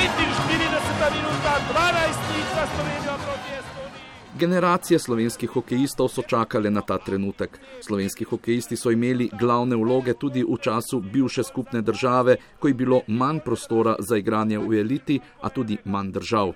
[0.00, 3.75] 45 minuta, 12 nič za Slovenijo proti Estoniji.
[4.38, 7.58] Generacije slovenskih hokejistov so čakale na ta trenutek.
[7.80, 13.00] Slovenski hokejisti so imeli glavne vloge tudi v času bivše skupne države, ko je bilo
[13.06, 16.52] manj prostora za igranje v eliti, a tudi manj držav.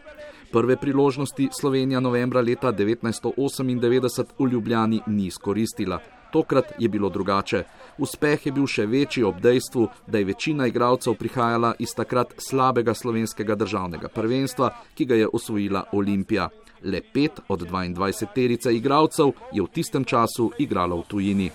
[0.53, 5.99] Prve priložnosti Slovenija novembra leta 1998 v Ljubljani ni izkoristila.
[6.33, 7.65] Tokrat je bilo drugače.
[7.99, 12.95] Uspeh je bil še večji ob dejstvu, da je večina igralcev prihajala iz takrat slabega
[12.95, 16.51] slovenskega državnega prvenstva, ki ga je osvojila Olimpija.
[16.83, 21.51] Le pet od 22 terice igralcev je v tistem času igralo v tujini.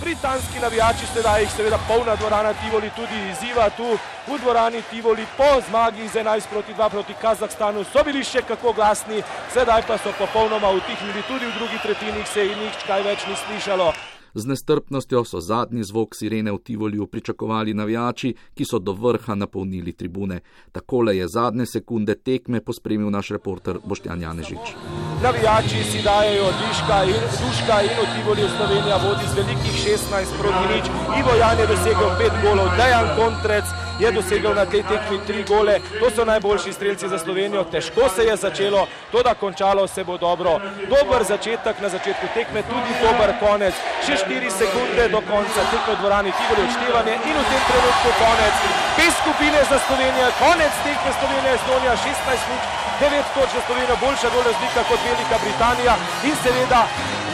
[0.00, 3.88] Britanski navijači sedaj jih seveda polna dvorana Tivoli tudi izziva tu
[4.26, 8.72] v dvorani Tivoli po zmagi z 11 proti 2 proti Kazahstanu so bili še kako
[8.72, 9.22] glasni,
[9.54, 13.34] sedaj pa so popolnoma utihnili tudi v drugi tretjini, se jih nič kaj več ni
[13.36, 14.17] slišalo.
[14.34, 19.92] Z nestrpnostjo so zadnji zvok sirene v Tivoliju pričakovali navijači, ki so do vrha napolnili
[19.92, 20.40] tribune.
[20.72, 24.74] Takole je zadnje sekunde tekme pospremil naš reporter Boštjan Janežič.
[25.22, 30.64] Navijači si dajo diška in duška in v Tivoliju Slovenija vodi z velikih 16 proti
[30.72, 30.84] nič.
[31.20, 35.80] Ivo Jan je dosegel 5 golov, Dejan Kontrec je dosegel na tej tekmi 3 gole.
[36.00, 37.64] To so najboljši strelci za Slovenijo.
[37.64, 40.60] Težko se je začelo, to da končalo se bo dobro.
[40.88, 43.74] Dober začetek na začetku tekme, tudi dober konec.
[44.06, 48.54] Še 4 sekunde do konca tekme v dvorani Tivoli odštevanje in v tem trenutku konec.
[48.98, 52.62] Bez skupine za Slovenijo, konec tekme Slovenije, Estonija 16 nič,
[53.02, 55.94] 9 točk za Slovenijo, boljša gol razlika kot Velika Britanija
[56.28, 56.82] in seveda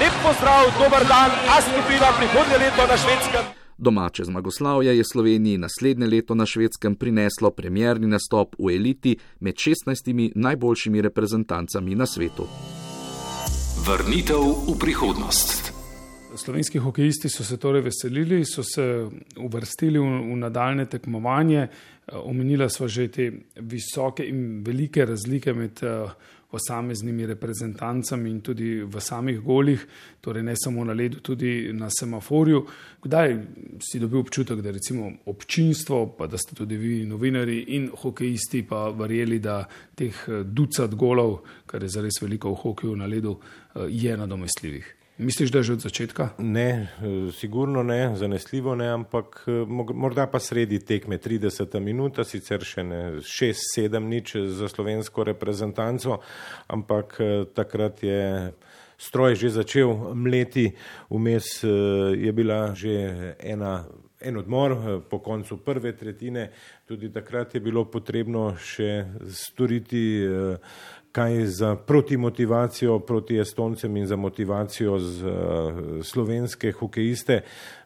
[0.01, 3.64] Lep pozdrav, dober dan, a skupina prihodnje leto na švedskem.
[3.79, 10.33] Domače zmagoslavje je Sloveniji naslednje leto na švedskem prineslo premjerni nastop v eliti med 16
[10.35, 12.47] najboljšimi reprezentancami na svetu.
[13.87, 15.73] Vrnitev v prihodnost.
[16.37, 19.07] Slovenski hokejisti so se torej veselili, so se
[19.37, 21.69] uvrstili v, v nadaljne tekmovanje.
[22.13, 25.83] Omenila sva že te visoke in velike razlike med
[26.55, 29.83] posameznimi reprezentancami in tudi v samih golih,
[30.23, 32.63] torej ne samo na ledu, tudi na semaforju.
[33.03, 33.37] Kdaj
[33.83, 38.89] si dobil občutek, da recimo občinstvo, pa da ste tudi vi novinari in hokejisti pa
[38.95, 39.65] verjeli, da
[39.99, 43.41] teh ducat golov, kar je zares veliko v hokeju na ledu,
[43.91, 45.04] je nadomestljivih?
[45.19, 46.29] Misliš, da je že od začetka?
[46.39, 46.89] Ne,
[47.33, 49.45] sigurno ne, zanesljivo ne, ampak
[49.95, 56.19] morda pa sredi tekme 30 minuta, sicer še ne 6-7 nič za slovensko reprezentanco,
[56.67, 57.15] ampak
[57.55, 58.51] takrat je
[58.99, 60.73] stroj že začel mleti,
[61.11, 61.63] vmes
[62.19, 63.85] je bila že ena.
[64.25, 66.49] En odmor po koncu prve tretjine,
[66.89, 70.25] tudi takrat je bilo potrebno še storiti
[71.15, 75.25] kaj za protimotivacijo proti Estoncem in za motivacijo z
[76.03, 77.41] slovenske hokejiste,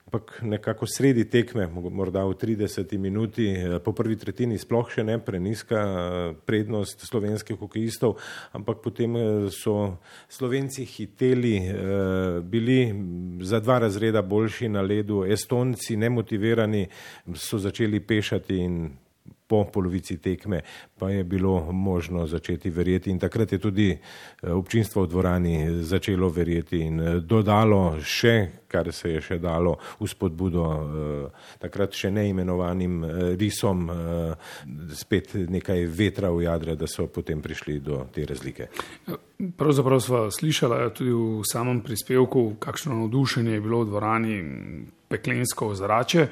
[0.07, 3.53] ampak nekako sredi tekme, morda v 30 minuti,
[3.85, 5.83] po prvi tretjini sploh še ne preniska
[6.49, 8.17] prednost slovenskih hokejistov,
[8.57, 9.19] ampak potem
[9.53, 11.61] so Slovenci hiteli,
[12.49, 12.79] bili
[13.45, 16.87] za dva razreda boljši na ledu, Estonci nemotivirani
[17.37, 18.81] so začeli pešati in
[19.49, 20.61] po polovici tekme
[20.99, 23.99] pa je bilo možno začeti verjeti in takrat je tudi
[24.43, 30.67] občinstvo v dvorani začelo verjeti in dodalo še, kar se je še dalo v spodbudo
[31.59, 33.01] takrat še neimenovanim
[33.41, 33.89] risom,
[34.93, 38.69] spet nekaj vetra v jadre, da so potem prišli do te razlike.
[39.57, 44.39] Pravzaprav sva slišala tudi v samem prispevku, kakšno navdušenje je bilo v dvorani,
[45.09, 46.29] peklensko ozračje.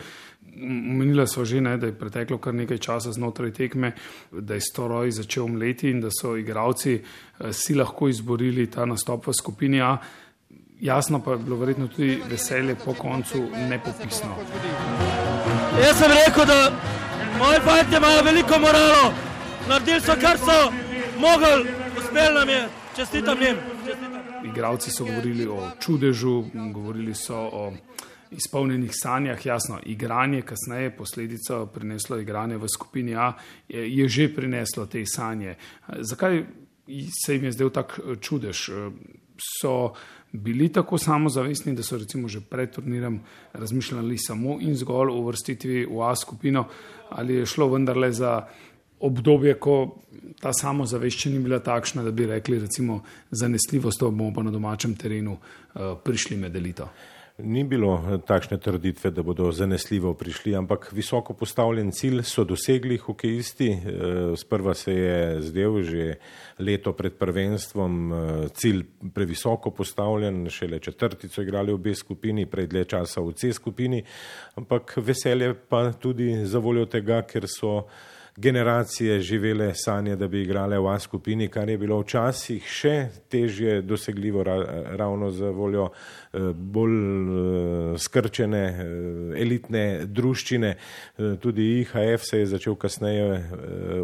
[0.56, 3.92] Omenila so že, ne, da je preteklo kar nekaj časa znotraj tekme,
[4.32, 7.02] da je stroj začel mleti in da so igravci
[7.52, 9.96] si lahko izborili ta nastop v skupini A.
[10.80, 14.36] Jasno pa je bilo verjetno tudi veselje po koncu nepopisno.
[15.84, 16.72] Jaz sem rekel, da
[17.38, 19.12] moji fanti imajo veliko moralo,
[19.68, 20.72] naredili so kar so
[21.18, 23.56] mogli, uspel nam je, čestitam jim.
[24.44, 27.72] Igravci so govorili o čudežu, govorili so o
[28.30, 33.32] izpolnjenih sanjah, jasno, igranje kasneje, posledica prineslo igranje v skupini A,
[33.68, 35.54] je, je že prineslo te sanje.
[36.00, 36.44] Zakaj
[37.24, 38.70] se jim je zdel tak čudež?
[39.60, 39.92] So
[40.32, 43.20] bili tako samozavestni, da so recimo že pred turnirem
[43.52, 46.64] razmišljali samo in zgolj o vrstitvi v A skupino,
[47.10, 48.46] ali je šlo vendarle za
[49.00, 49.98] obdobje, ko
[50.40, 55.36] ta samozavešča ni bila takšna, da bi rekli, recimo, zanesljivost, bomo pa na domačem terenu
[56.04, 56.88] prišli med elito.
[57.36, 63.68] Ni bilo takšne trditve, da bodo zanesljivo prišli, ampak visoko postavljen cilj so dosegli hokejisti.
[64.36, 66.14] Sprva se je zdel že
[66.58, 68.12] leto pred prvenstvom
[68.54, 68.82] cilj
[69.14, 74.02] previsoko postavljen, šele četrtico igrali v B skupini, prej dlje časa v C skupini,
[74.56, 77.84] ampak veselje pa tudi za voljo tega, ker so
[78.36, 83.80] generacije živele sanje, da bi igrale v A skupini, kar je bilo včasih še težje
[83.82, 84.42] dosegljivo
[84.96, 85.88] ravno za voljo
[86.54, 88.62] bolj skrčene
[89.40, 90.74] elitne druščine.
[91.40, 93.42] Tudi IHF se je začel kasneje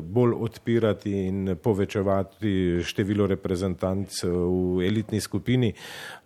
[0.02, 5.74] bolj odpirati in povečevati število reprezentanc v elitni skupini,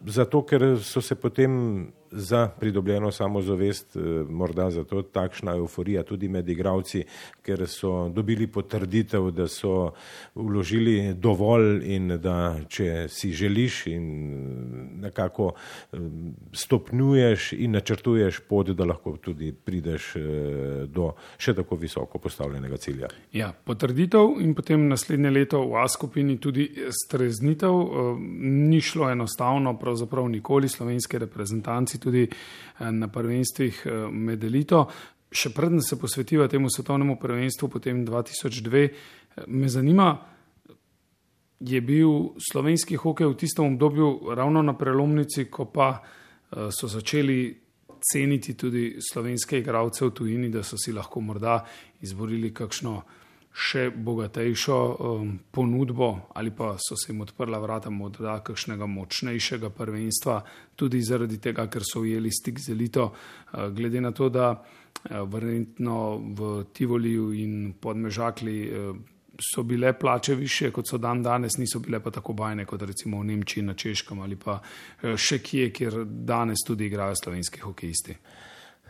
[0.07, 3.97] zato ker so se potem za pridobljeno samozavest,
[4.29, 7.05] morda zato takšna euforija tudi med igravci,
[7.43, 9.93] ker so dobili potrditev, da so
[10.35, 14.07] vložili dovolj in da če si želiš in
[15.01, 15.53] nekako
[16.53, 20.13] stopnjuješ in načrtuješ pot, da lahko tudi prideš
[20.87, 23.09] do še tako visoko postavljenega cilja.
[23.33, 27.75] Ja, potrditev in potem naslednje leto v A skupini tudi streznitev.
[28.67, 32.25] Ni šlo enostavno, pravzaprav nikoli slovenski reprezentanci tudi
[32.79, 33.83] na prvenstvih
[34.15, 34.87] med elito.
[35.27, 38.87] Še preden se posvetiva temu svetovnemu prvenstvu, potem 2002,
[39.51, 40.15] me zanima,
[41.61, 45.97] je bil slovenski hokej v tistem obdobju ravno na prelomnici, ko pa
[46.71, 47.67] so začeli
[48.13, 51.65] ceniti tudi slovenske igralce v tujini, da so si lahko morda
[52.01, 53.03] izborili kakšno
[53.57, 60.43] še bogatejšo um, ponudbo ali pa so se jim odprla vrata morda kakšnega močnejšega prvenstva,
[60.77, 65.23] tudi zaradi tega, ker so ujeli stik z elito, uh, glede na to, da uh,
[65.25, 66.01] verjetno
[66.37, 68.97] v Tivoliju in podmežakli uh,
[69.41, 73.21] so bile plače više, kot so dan danes, niso bile pa tako bajne kot recimo
[73.21, 74.61] v Nemčiji, na Češkem ali pa
[75.01, 78.17] še kje, kjer danes tudi igrajo slovenski hokejisti.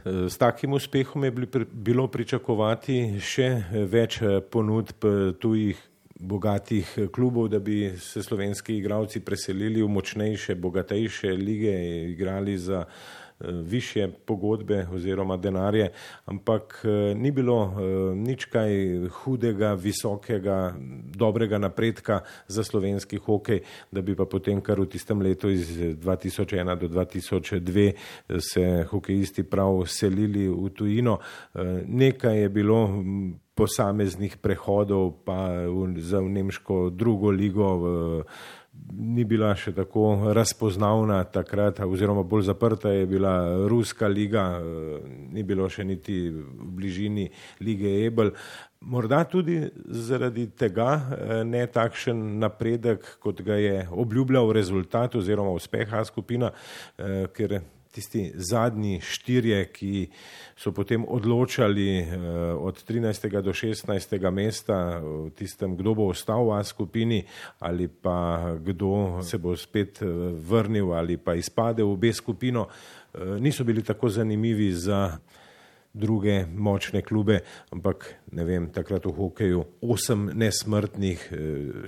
[0.06, 1.32] S takim uspehom je
[1.72, 3.48] bilo pričakovati še
[3.90, 5.06] več ponudb
[5.42, 5.80] tujih
[6.16, 11.74] bogatih klubov, da bi se slovenski igralci preselili v močnejše, bogatejše lige,
[12.14, 15.92] igrali za Eh, više pogodbe oziroma denarje,
[16.24, 18.70] ampak eh, ni bilo eh, nič kaj
[19.08, 20.74] hudega, visokega,
[21.14, 23.60] dobrega napredka za slovenski hokej,
[23.90, 27.92] da bi pa potem kar v tistem letu iz 2001 do 2002
[28.40, 31.18] se hokejisti prav selili v tujino.
[31.86, 32.88] Nekaj je bilo
[33.54, 35.48] posameznih prehodov pa
[35.96, 38.24] za nemško drugo ligo
[38.96, 45.00] ni bila še tako razpoznavna takrat, oziroma bolj zaprta je bila Ruska liga, eh,
[45.32, 47.28] ni bilo še niti v bližini
[47.60, 48.32] lige Ebel.
[48.80, 56.04] Morda tudi zaradi tega eh, ne takšen napredek, kot ga je obljubljal rezultat oziroma uspeha
[56.04, 56.52] skupina,
[56.98, 57.60] eh, ker
[57.96, 60.08] tisti zadnji štirje, ki
[60.52, 62.04] so potem odločali eh,
[62.52, 63.40] od 13.
[63.40, 63.88] do 16.
[64.28, 67.24] mesta v tistem, kdo bo ostal v A skupini
[67.64, 73.40] ali pa kdo se bo spet eh, vrnil ali pa izpadel v B skupino, eh,
[73.40, 75.16] niso bili tako zanimivi za
[75.96, 77.40] druge močne klube,
[77.72, 81.38] ampak ne vem, takrat v hokeju osem nesmrtnih, eh,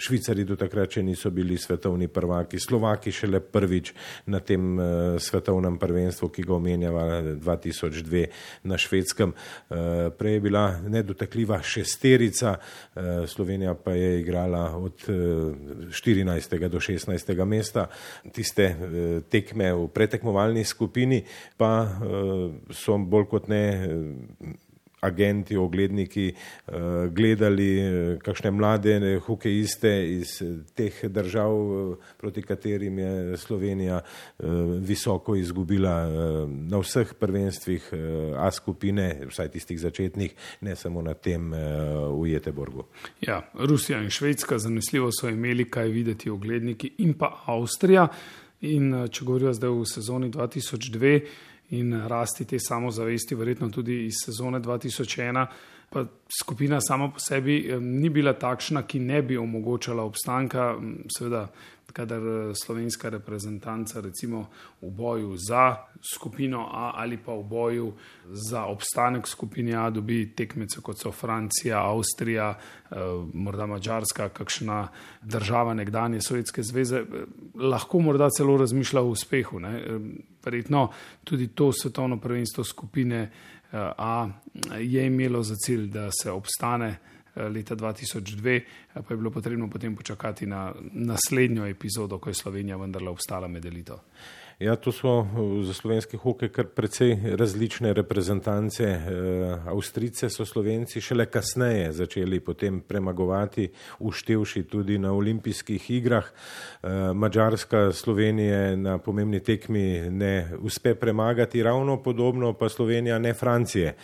[0.01, 3.93] švicari do takrat še niso bili svetovni prvaki, slovaki šele prvič
[4.27, 4.85] na tem eh,
[5.21, 7.05] svetovnem prvenstvu, ki ga omenjava
[7.37, 8.25] 2002
[8.65, 9.35] na švedskem.
[9.35, 12.57] Eh, prej je bila nedotakljiva šesterica,
[13.27, 15.05] Slovenija pa je igrala od
[15.91, 16.69] 14.
[16.69, 17.45] do 16.
[17.45, 17.87] mesta.
[18.33, 18.67] Tiste
[19.31, 21.23] tekme v pretekmovalni skupini
[21.57, 21.89] pa
[22.71, 23.65] so bolj kot ne
[25.01, 26.73] agenti, ogledniki eh,
[27.11, 31.55] gledali eh, kakšne mlade hokejiste iz eh, teh držav,
[32.17, 34.01] proti katerim je Slovenija
[34.81, 36.09] visoko izgubila
[36.49, 37.91] na vseh prvenstvih
[38.37, 42.85] A skupine, vsaj tistih začetnih, ne samo na tem v Jeteborgu.
[43.21, 48.09] Ja, Rusija in Švedska zanesljivo so imeli kaj videti ogledniki in pa Avstrija.
[48.61, 51.21] In če govorijo zdaj v sezoni 2002,
[51.71, 55.47] in rasti te samozavesti, verjetno tudi iz sezone 2001.
[55.91, 56.05] Pa
[56.41, 60.75] skupina sama po sebi ni bila takšna, ki ne bi omogočala obstanka,
[61.19, 61.47] seveda,
[61.93, 64.49] kadar eh, slovenska reprezentanca, recimo
[64.83, 65.77] v boju za
[66.15, 67.93] skupino A ali pa v boju
[68.31, 72.97] za obstanek skupine A, dobi tekmece kot so Francija, Avstrija, eh,
[73.35, 74.89] morda Mačarska, kakšna
[75.23, 77.25] država nekdanje Sovjetske zveze, eh,
[77.55, 79.61] lahko morda celo razmišlja o uspehu.
[79.61, 79.83] Ne?
[80.45, 80.91] Verjetno
[81.25, 83.31] tudi to svetovno prvenstvo skupine
[83.73, 84.29] A
[84.81, 86.97] je imelo za cilj, da se obstane
[87.49, 88.61] leta 2002,
[88.95, 93.65] pa je bilo potrebno potem počakati na naslednjo epizodo, ko je Slovenija vendarle obstala med
[93.65, 94.01] elito.
[94.59, 98.85] Ja, to so eh, za slovenski hokej kar precej različne reprezentance.
[98.85, 106.27] Eh, Avstrice so slovenci šele kasneje začeli potem premagovati, uštevši tudi na olimpijskih igrah.
[106.27, 113.95] Eh, Mačarska Slovenije na pomembni tekmi ne uspe premagati, ravno podobno pa Slovenija ne Francije.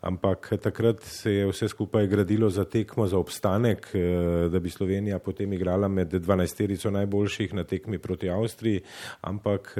[0.00, 3.90] Ampak takrat se je vse skupaj gradilo za tekmo, za obstanek,
[4.50, 8.80] da bi Slovenija potem igrala med 12 najboljših na tekmi proti Avstriji.
[9.20, 9.74] Ampak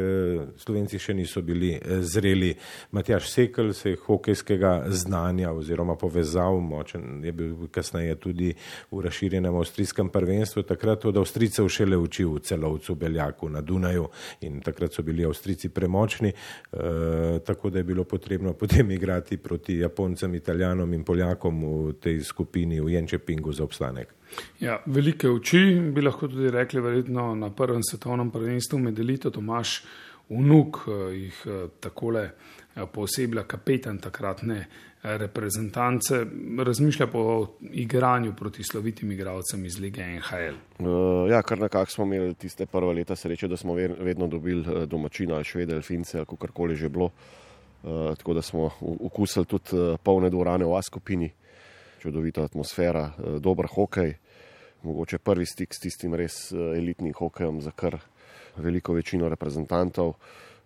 [0.56, 2.54] Slovenci še niso bili eh, zreli.
[2.90, 8.52] Matjaš Sekl se je hokejskega znanja oziroma povezal, močen je bil kasneje tudi
[8.90, 14.08] v razširjenem avstrijskem prvenstvu, takrat od Avstricev šele učil v celovcu Beljaku na Dunaju
[14.40, 19.78] in takrat so bili Avstrici premočni, eh, tako da je bilo potrebno potem igrati proti
[19.78, 24.14] Japoncem, Italijanom in Poljakom v tej skupini v Jenčepingu za obstanek.
[24.60, 25.60] Ja, velike oči
[25.94, 29.82] bi lahko tudi rekli, verjetno na prvem svetovnem prvenstvu med elito Tomaš
[30.28, 34.66] vnuk eh, jih eh, takole eh, posebej kapetan takratne
[35.04, 36.16] reprezentance,
[36.64, 40.56] razmišlja po igranju proti slovitim igralcem iz lige NHL.
[40.78, 45.34] Uh, ja, kar nekako smo imeli tiste prve leta sreče, da smo vedno dobili domačina
[45.34, 47.10] ali švede ali fince ali kakorkoli že bilo.
[47.82, 51.30] Uh, tako da smo ukusili tudi polne dvorane v A skupini,
[52.00, 53.10] čudovita atmosfera,
[53.40, 54.14] dober hokej,
[54.82, 58.00] mogoče prvi stik s tistim res elitnim hokejem za kar
[58.56, 60.14] veliko večino reprezentantov.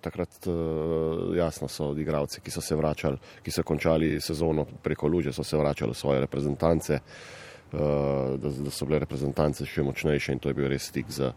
[0.00, 5.32] Takrat uh, jasno so odigravci, ki so se vračali, ki so končali sezono preko Luže,
[5.32, 7.80] so se vračali v svoje reprezentance, uh,
[8.38, 11.32] da, da so bile reprezentance še močnejše in to je bil res stik z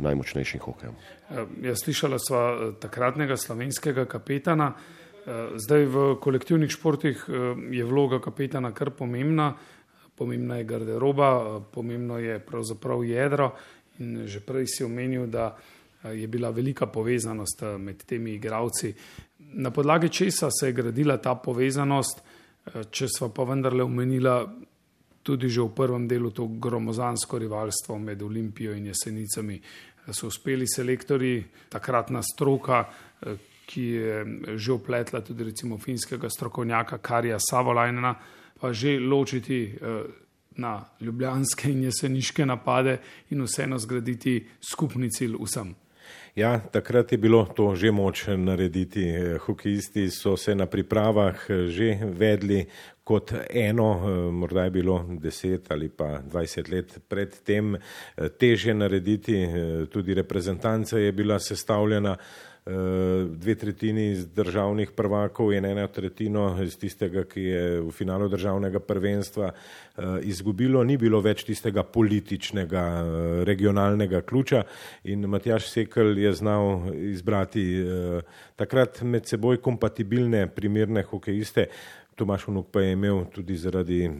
[0.00, 0.96] najmočnejšim hokejem.
[1.64, 4.74] Ja, slišala sva takratnega slovenskega kapetana.
[5.56, 7.24] Zdaj v kolektivnih športih
[7.72, 9.54] je vloga kapetana kar pomembna
[10.16, 13.52] pomembna je garderoba, pomembno je pravzaprav jedro.
[13.98, 15.56] In že prej si omenil, da
[16.14, 18.94] je bila velika povezanost med temi igravci.
[19.38, 22.22] Na podlagi česa se je gradila ta povezanost,
[22.90, 24.40] če smo pa vendarle omenila
[25.26, 29.60] tudi že v prvem delu to gromozansko rivalstvo med Olimpijo in Jesenicami.
[30.10, 32.84] So uspeli selektori, takratna stroka,
[33.66, 38.14] ki je že opletla tudi recimo finskega strokovnjaka Karija Savolajna,
[38.60, 39.74] pa že ločiti
[40.56, 43.00] na ljubljanske in jeseniške napade
[43.30, 45.74] in vseeno zgraditi skupni cilj vsem.
[46.36, 49.08] Ja, takrat je bilo to že moč narediti.
[49.40, 52.66] Hokejisti so se na pripravah že vedli
[53.04, 57.76] kot eno, morda je bilo deset ali pa dvajset let predtem
[58.38, 59.48] teže narediti.
[59.88, 62.16] Tudi reprezentanca je bila sestavljena
[62.66, 68.80] dve tretjini iz državnih prvakov in ena tretjino iz tistega, ki je v finalu državnega
[68.82, 69.52] prvenstva
[70.26, 72.82] izgubilo, ni bilo več tistega političnega
[73.46, 74.64] regionalnega ključa
[75.04, 77.66] in Matjaš Sekelj je znal izbrati
[78.56, 81.68] takrat med seboj kompatibilne primerne hokejiste.
[82.16, 84.10] Tomaš Vnuk pa je imel tudi zaradi e,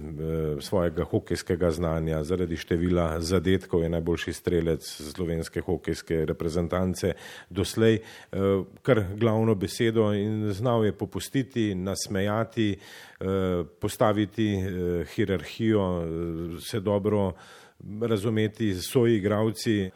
[0.60, 7.14] svojega hokejskega znanja, zaradi števila zadetkov, je najboljši strelec slovenske hokejske reprezentance
[7.50, 8.02] doslej, e,
[8.82, 13.24] kar glavno besedo in znal je popustiti, nasmejati, e,
[13.80, 15.86] postaviti e, hierarhijo,
[16.60, 17.32] se dobro
[18.00, 19.90] razumeti s svoji igravci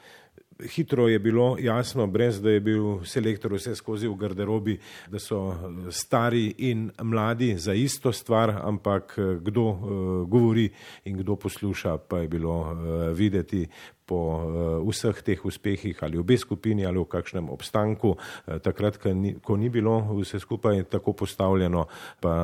[0.68, 5.54] hitro je bilo jasno, brez da je bil selektor vse skozi v garderobi, da so
[5.90, 9.80] stari in mladi za isto stvar, ampak kdo uh,
[10.28, 10.68] govori
[11.04, 12.76] in kdo posluša, pa je bilo
[13.14, 13.66] videti
[14.10, 18.16] po uh, vseh teh uspehih ali obe skupini ali v kakšnem obstanku.
[18.18, 21.86] Uh, takrat, ko ni, ko ni bilo vse skupaj tako postavljeno,
[22.20, 22.34] pa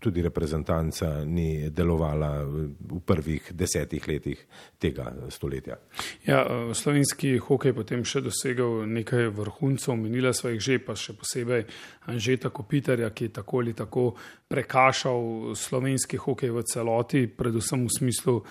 [0.00, 4.40] tudi reprezentanca ni delovala v prvih desetih letih
[4.80, 5.76] tega stoletja.
[6.24, 11.66] Ja, slovenski hokej potem še dosegel nekaj vrhuncev, minila svojih že, pa še posebej
[12.08, 14.04] Anžeta Kopitarja, ki je tako ali tako
[14.48, 18.46] prekašal slovenski hokej v celoti, predvsem v smislu eh,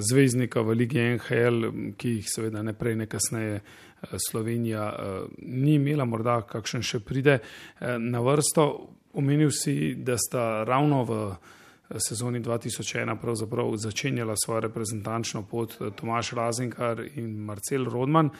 [0.00, 5.74] zvezdnika v Ligi NHL, ki jih seveda ne prej, ne kasneje eh, Slovenija eh, ni
[5.74, 7.38] imela, morda kakšen še pride
[7.80, 8.68] na vrsto.
[9.14, 11.18] Omenil si, da sta ravno v
[12.00, 18.30] sezoni 2001 pravzaprav začenjala svojo reprezentančno pot Tomaš Razinkar in Marcel Rodman.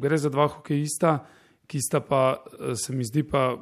[0.00, 1.18] Gre za dva hokejista,
[1.66, 2.22] ki sta pa,
[2.78, 3.58] se mi zdi pa,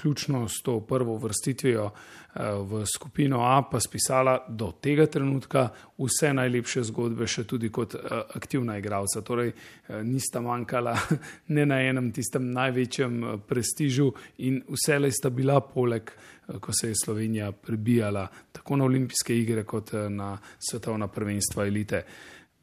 [0.00, 5.68] ključno s to prvo vrstitvijo eh, v skupino A, pa spisala do tega trenutka
[5.98, 8.00] vse najlepše zgodbe, še tudi kot eh,
[8.36, 9.22] aktivna igralca.
[9.24, 10.96] Torej, eh, nista manjkala
[11.56, 14.10] ne na enem tistem največjem prestižu
[14.44, 16.12] in vselej sta bila poleg,
[16.60, 22.04] ko se je Slovenija prebijala tako na olimpijske igre kot na svetovna prvenstva elite.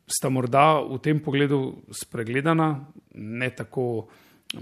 [0.07, 2.69] Sta morda v tem pogledu spregledana,
[3.15, 4.07] ne tako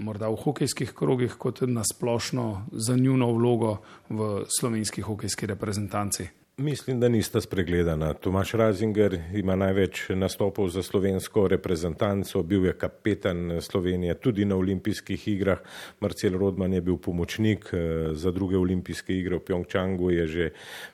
[0.00, 3.76] morda v hokejskih krogih, kot na splošno za njuno vlogo
[4.08, 6.28] v slovenski hokejski reprezentanci.
[6.56, 8.14] Mislim, da nista spregledana.
[8.14, 15.28] Tomaš Razinger ima največ nastopov za slovensko reprezentanco, bil je kapetan Slovenije tudi na olimpijskih
[15.28, 15.58] igrah.
[16.00, 20.50] Marcel Rodman je bil pomočnik eh, za druge olimpijske igre v Pjongčangu, je že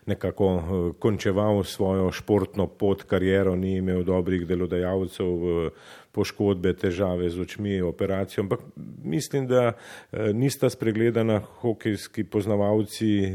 [0.07, 5.71] nekako eh, končeval svojo športno pot, kariero, ni imel dobrih delodajalcev
[6.13, 8.43] poškodbe, težave z očmi, operacijo.
[8.43, 8.61] Ampak
[9.05, 13.31] mislim, da eh, nista spregledana hokejski poznavalci, eh,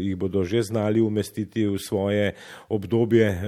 [0.00, 2.34] jih bodo že znali umestiti v svoje
[2.68, 3.26] obdobje.
[3.26, 3.38] Eh,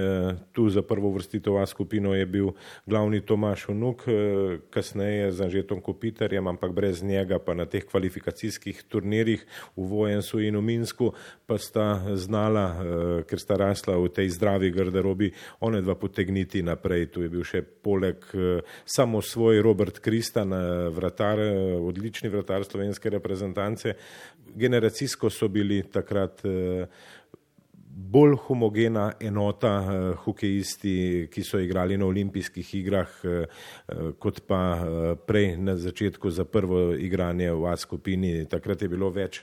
[0.53, 2.51] tu za prvo vrstitova skupino je bil
[2.85, 4.03] glavni Tomaš Unuk,
[4.69, 9.45] kasneje z Anžetom Kopitarjem, ampak brez njega pa na teh kvalifikacijskih turnirjih
[9.75, 11.11] v Vojensu in v Minsku
[11.45, 12.65] pa sta znala,
[13.27, 17.09] ker sta rasla v tej zdravi garderobi, one dva potegniti naprej.
[17.09, 18.21] Tu je bil še poleg
[18.85, 23.93] samo svoj Robert Kristan, eh, vratar, eh, odlični vratar slovenske reprezentance.
[24.55, 26.85] Generacijsko so bili takrat eh,
[28.11, 29.71] bolj homogena enota
[30.23, 33.09] hokejisti, ki so igrali na olimpijskih igrah,
[34.19, 34.61] kot pa
[35.27, 38.45] prej na začetku za prvo igranje v A skupini.
[38.45, 39.41] Takrat je bilo več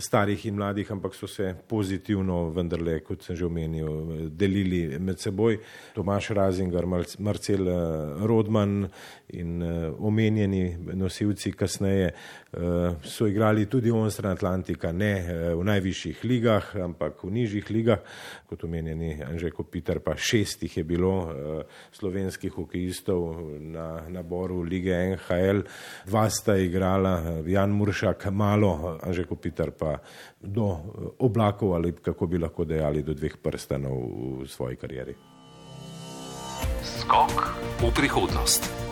[0.00, 5.58] starih in mladih, ampak so se pozitivno, vendarle, kot sem že omenil, delili med seboj.
[5.94, 6.86] Tomaš Razinger,
[7.18, 8.88] Marcel eh, Rodman
[9.28, 15.12] in eh, omenjeni nosilci kasneje eh, so igrali tudi onstran Atlantika, ne
[15.54, 18.04] v najvišjih ligah, ampak v nižjih ligah,
[18.48, 21.14] kot omenjeni Anžej Kopitar, pa šestih je bilo
[21.92, 25.62] slovenskih hokejistov na naboru lige NHL,
[26.06, 29.87] dva sta igrala, Jan Muršak malo, Anžej Kopitar pa
[30.40, 30.66] do
[31.18, 33.96] oblakov ali kako bi lahko dejali do dveh prstanov
[34.42, 35.14] v svoji karieri.
[36.82, 37.36] Skok
[37.80, 38.87] v prihodnost.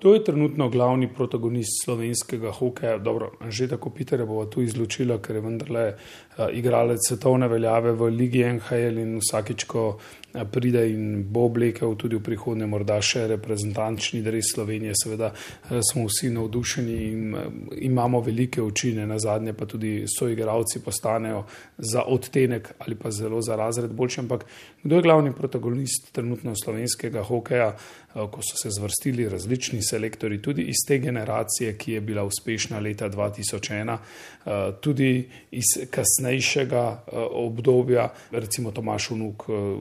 [0.00, 2.98] Kdo je trenutno glavni protagonist slovenskega hokeja?
[2.98, 8.08] Dobro, že tako Peter bo tu izločila, ker je vendarle uh, igralec svetovne veljave v
[8.08, 13.26] Ligi NHL in vsakič, ko uh, pride in bo oblekel tudi v prihodnje morda še
[13.34, 17.52] reprezentančni dres Slovenije, seveda uh, smo vsi navdušeni in uh,
[17.84, 21.44] imamo velike učine, na zadnje pa tudi soigralci postanejo
[21.76, 24.20] za odtenek ali pa zelo za razred boljši.
[24.24, 24.48] Ampak
[24.82, 27.74] kdo je glavni protagonist trenutno slovenskega hokeja?
[28.14, 32.78] Eh, ko so se zvrstili različni selektori, tudi iz te generacije, ki je bila uspešna
[32.78, 33.98] leta 2001,
[34.46, 34.50] eh,
[34.80, 39.78] tudi iz kasnejšega eh, obdobja, recimo Tomaš Unuk v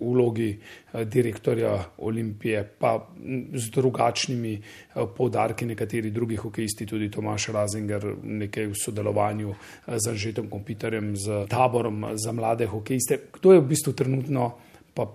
[0.00, 0.58] vlogi
[1.04, 3.08] direktorja Olimpije, pa
[3.54, 4.62] z drugačnimi
[5.16, 9.54] povdarki nekateri drugi hokejisti, tudi Tomaš Razinger, nekaj v sodelovanju
[9.86, 13.18] z Anžetom Kompitarjem, z taborom za mlade hokejiste.
[13.32, 14.52] Kdo je v bistvu trenutno
[14.94, 15.06] pa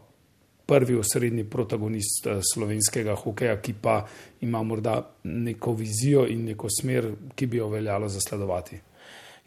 [0.65, 4.05] prvi osrednji protagonist eh, slovenskega hokeja, ki pa
[4.41, 8.79] ima morda neko vizijo in neko smer, ki bi jo veljalo zasledovati.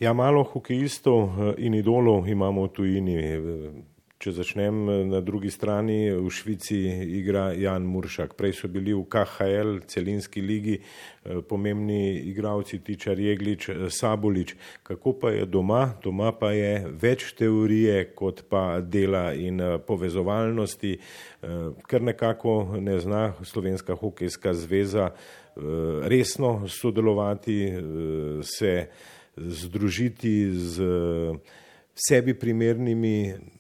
[0.01, 3.17] Ja, malo hokejistov eh, in idolov imamo v tujini.
[4.19, 6.79] Če začnem eh, na drugi strani, v Švici
[7.21, 8.33] igra Jan Muršak.
[8.35, 14.57] Prej so bili v KHL, celinski ligi, eh, pomembni igravci Tičar Jeglič, eh, Sabolič.
[14.83, 15.95] Kako pa je doma?
[16.03, 20.97] Doma pa je več teorije kot pa dela in povezovalnosti,
[21.87, 25.13] ker nekako ne zna Slovenska hokejska zveza
[26.11, 27.71] resno sodelovati,
[28.43, 28.75] se
[29.37, 30.91] združiti z
[31.95, 33.58] sebi primernimi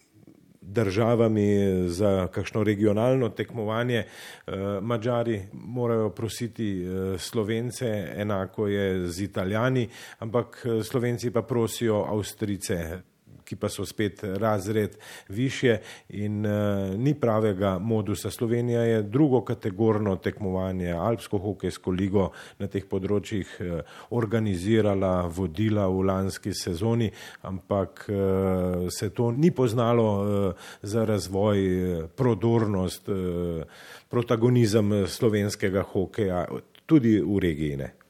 [0.68, 1.48] državami
[1.88, 3.98] za kakšno regionalno tekmovanje.
[3.98, 9.88] Eh, Mačari morajo prositi eh, Slovence, enako je z Italijani,
[10.18, 13.00] ampak eh, Slovenci pa prosijo Avstrice
[13.48, 14.96] ki pa so spet razred
[15.28, 15.78] više
[16.08, 16.52] in uh,
[16.96, 18.30] ni pravega modusa.
[18.30, 26.04] Slovenija je drugo kategorno tekmovanje, Alpsko hokejsko ligo na teh področjih uh, organizirala, vodila v
[26.10, 27.10] lanski sezoni,
[27.48, 33.64] ampak uh, se to ni poznalo uh, za razvoj, uh, prodornost, uh,
[34.08, 36.44] protagonizem slovenskega hokeja
[36.86, 37.80] tudi v regiji.
[37.80, 38.07] Ne.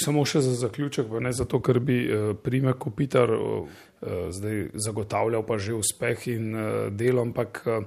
[0.00, 1.98] Samo še za zaključek, ne zato, ker bi
[2.42, 3.28] Prime Kopitar
[4.04, 7.80] Eh, zdaj zagotavljal pa že uspeh in eh, delo, ampak eh,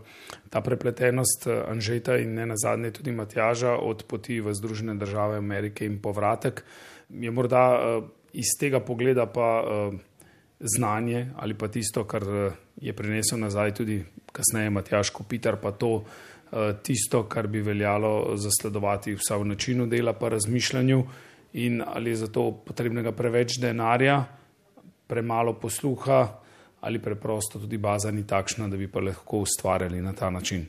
[0.50, 6.02] ta prepletenost Anžeta in ne nazadnje tudi Matjaža od poti v Združene države Amerike in
[6.02, 6.64] povratek
[7.10, 8.02] je morda
[8.34, 9.64] iz tega pogleda pa
[10.60, 12.24] znanje ali pa tisto, kar
[12.82, 16.04] je prinesel nazaj tudi kasneje Matjaš Kopitar, pa to
[16.84, 21.04] tisto, kar bi veljalo zasledovati vsa v načinu dela pa razmišljanju
[21.58, 24.24] in ali je za to potrebnega preveč denarja
[25.08, 26.28] premalo posluha
[26.82, 30.66] ali preprosto tudi baza ni takšna, da bi pa lahko ustvarjali na ta način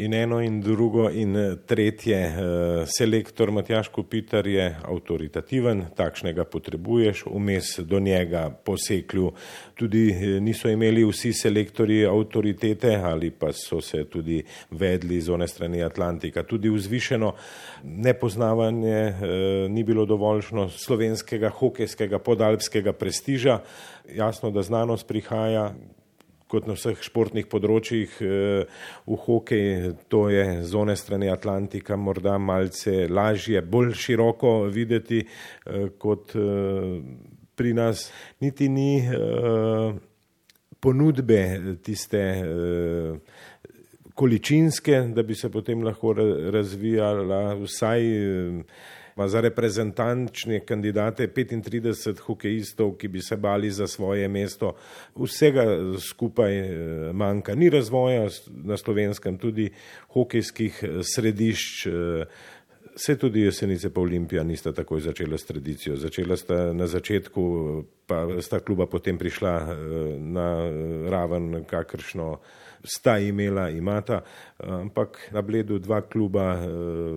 [0.00, 2.16] in eno in drugo in eh, tretje.
[2.16, 9.32] Eh, selektor Matjaš Kopitar je avtoritativen, takšnega potrebuješ, vmes do njega poseklju.
[9.74, 15.48] Tudi eh, niso imeli vsi selektori avtoritete ali pa so se tudi vedli z one
[15.48, 16.42] strani Atlantika.
[16.42, 17.34] Tudi vzvišeno
[17.82, 19.14] nepoznavanje
[19.68, 23.60] ni bilo dovoljšno slovenskega hokejskega podalpskega prestiža.
[24.14, 25.74] Jasno, da znanost prihaja,
[26.48, 28.78] kot na vseh športnih področjih eh,
[29.08, 36.34] v hokej, to je zone strani Atlantika morda malce lažje, bolj široko videti eh, kot
[36.36, 36.98] eh,
[37.58, 38.08] pri nas.
[38.40, 39.02] Niti ni
[40.78, 41.40] ponudbe
[41.82, 42.20] tiste
[44.14, 46.12] količinske, da bi se potem lahko
[46.54, 48.06] razvijala vsaj
[49.18, 54.76] ima za reprezentančne kandidate 35 hokejistov, ki bi se bali za svoje mesto.
[55.16, 55.64] Vsega
[55.98, 57.54] skupaj eh, manjka.
[57.54, 58.28] Ni razvoja
[58.64, 59.70] na slovenskem, tudi
[60.14, 61.86] hokejskih eh, središč.
[61.86, 65.96] Eh, tudi jesenice pa Olimpija nista takoj začela s tradicijo.
[65.96, 67.42] Začela sta na začetku,
[68.06, 69.52] pa sta kluba potem prišla
[70.18, 70.48] na
[71.10, 72.38] raven, kakršno
[72.84, 74.20] sta imela, imata,
[74.58, 76.66] ampak na bledu dva kluba eh,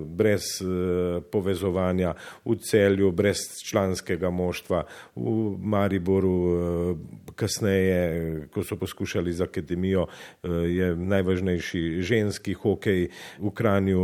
[0.06, 2.14] brez eh, povezovanja,
[2.46, 3.38] v celju brez
[3.70, 4.84] članskega moštva,
[5.16, 10.08] v Mariboru eh, kasneje, ko so poskušali z akademijo,
[10.44, 13.10] je najvažnejši ženski hokej
[13.40, 14.04] v Kranju.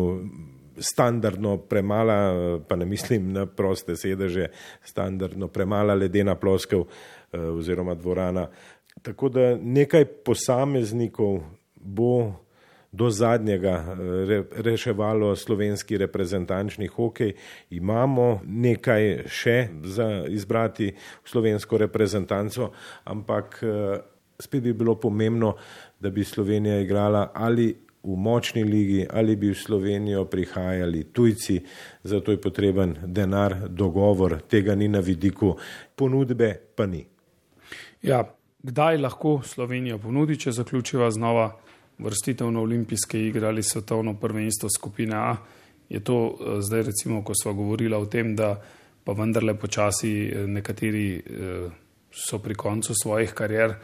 [0.77, 4.51] Standardno premala, pa ne mislim na proste sedeže,
[4.85, 6.85] standardno premala ledena ploskev
[7.33, 8.45] oziroma dvorana
[9.01, 11.39] Tako da nekaj posameznikov
[11.75, 12.33] bo
[12.91, 13.97] do zadnjega
[14.57, 17.33] reševalo slovenski reprezentančni hokej.
[17.69, 20.93] Imamo nekaj še za izbrati
[21.23, 22.71] slovensko reprezentanco,
[23.03, 23.59] ampak
[24.39, 25.55] spet bi bilo pomembno,
[25.99, 31.59] da bi Slovenija igrala ali v močni ligi, ali bi v Slovenijo prihajali tujci,
[32.03, 35.57] zato je potreben denar, dogovor, tega ni na vidiku,
[35.95, 37.03] ponudbe pa ni.
[38.01, 38.23] Ja,
[38.67, 41.51] kdaj lahko Slovenija ponudi, če zaključiva znova
[42.03, 45.35] vrstitev na olimpijske igre ali svetovno prvenstvo skupine A?
[45.89, 48.57] Je to eh, zdaj recimo, ko smo govorili o tem, da
[49.03, 51.69] pa vendarle počasi eh, nekateri eh,
[52.11, 53.77] so pri koncu svojih karier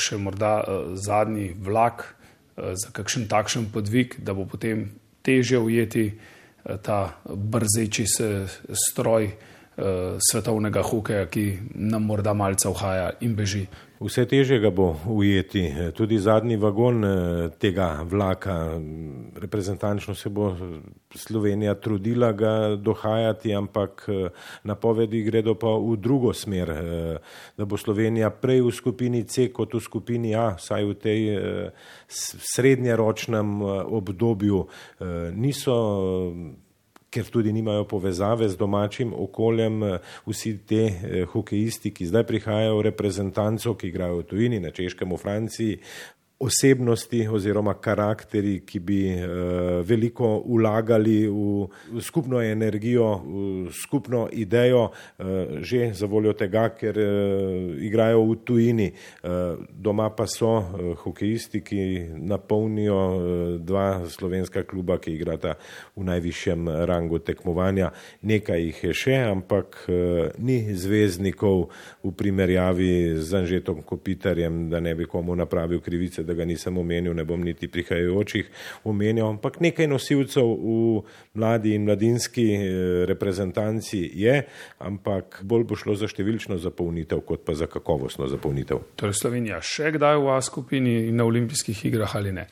[0.00, 0.62] še morda
[0.96, 2.04] zadnji vlak,
[2.56, 4.86] za kakšen takšen podvig, da bo potem
[5.26, 6.04] teže ujeti
[6.86, 8.28] ta brzeči se
[8.72, 9.26] stroj
[10.30, 13.66] svetovnega hokeja, ki nam morda malce uhaja in beži.
[14.04, 15.72] Vse teže ga bo ujeti.
[15.96, 18.80] Tudi zadnji vagon eh, tega vlaka,
[19.40, 20.56] reprezentančno se bo
[21.14, 24.28] Slovenija trudila ga dohajati, ampak eh,
[24.64, 27.16] napovedi gredo pa v drugo smer, eh,
[27.56, 31.20] da bo Slovenija prej v skupini C kot v skupini A, saj v tej
[32.44, 34.66] srednjeročnem obdobju
[35.32, 35.76] niso
[37.14, 42.80] ker tudi nimajo povezave z domačim okoljem, eh, vsi te eh, hokejisti, ki zdaj prihajajo
[42.80, 45.78] v reprezentanco, ki igrajo v tujini, na Češkem, v Franciji,
[46.38, 55.62] osebnosti oziroma karakteri, ki bi uh, veliko ulagali v, skupno energijo, v skupno idejo, uh,
[55.62, 58.90] že za voljo tega, ker uh, igrajo v tujini.
[59.70, 60.50] Doma pa so
[61.02, 61.80] hokejisti, ki
[62.28, 62.98] napolnijo
[63.58, 65.54] dva slovenska kluba, ki igrata
[65.96, 67.90] v najvišjem rangu tekmovanja.
[68.22, 69.84] Nekaj jih je še, ampak
[70.38, 71.68] ni zvezdnikov
[72.02, 77.14] v primerjavi z Anžetom Kopitarjem, da ne bi komu napravil krivice da ga nisem omenil,
[77.14, 78.50] ne bom niti prihajajočih
[78.90, 81.02] omenjal, ampak nekaj nosilcev v
[81.38, 82.68] mladi in mladinski eh,
[83.10, 84.40] reprezentanci je,
[84.78, 88.82] ampak bolj bo šlo za številčno zapolnitev, kot pa za kakovostno zapolnitev.
[89.00, 92.48] Torej Slovenija še kdaj v A skupini in na olimpijskih igrah ali ne?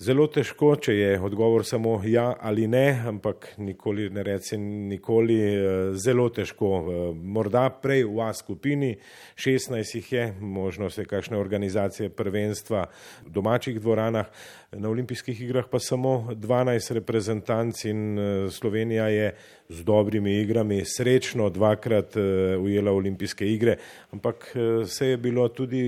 [0.00, 5.36] Zelo težko, če je odgovor samo ja ali ne, ampak nikoli ne rečem nikoli.
[5.44, 6.70] Eh, zelo težko.
[6.80, 8.94] Eh, morda prej v A skupini,
[9.36, 12.86] 16 jih je, možno se kakšne organizacije prvenstva
[13.26, 14.32] v domačih dvoranah,
[14.72, 19.34] na olimpijskih igrah pa samo 12 reprezentanc in eh, Slovenija je
[19.68, 22.16] z dobrimi igrami srečno dvakrat
[22.60, 23.76] ujela olimpijske igre,
[24.10, 24.52] ampak
[24.86, 25.82] se je bilo tudi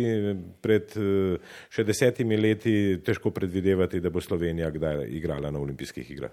[0.60, 0.94] pred
[1.68, 6.30] še desetimi leti težko predvidevati, da bo Slovenija kdaj igrala na olimpijskih igrah.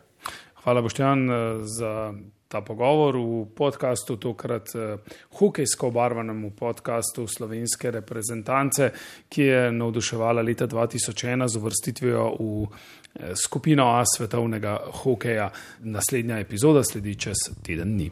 [0.61, 1.25] Hvala, Boštjan,
[1.65, 2.13] za
[2.49, 4.97] ta pogovor v podkastu, tokrat eh,
[5.37, 8.89] hokejsko obarvanem podkastu slovenske reprezentance,
[9.29, 15.51] ki je navduševala leta 2001 z uvrstitvijo v eh, skupino A svetovnega hokeja.
[15.79, 18.09] Naslednja epizoda sledi čez teden dni.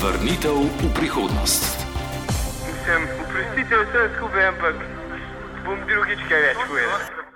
[0.00, 1.68] Vrnitev v prihodnost.
[2.82, 4.80] Sem, oprostite vse skupaj, ampak
[5.68, 7.31] bom drugič kaj več povedal.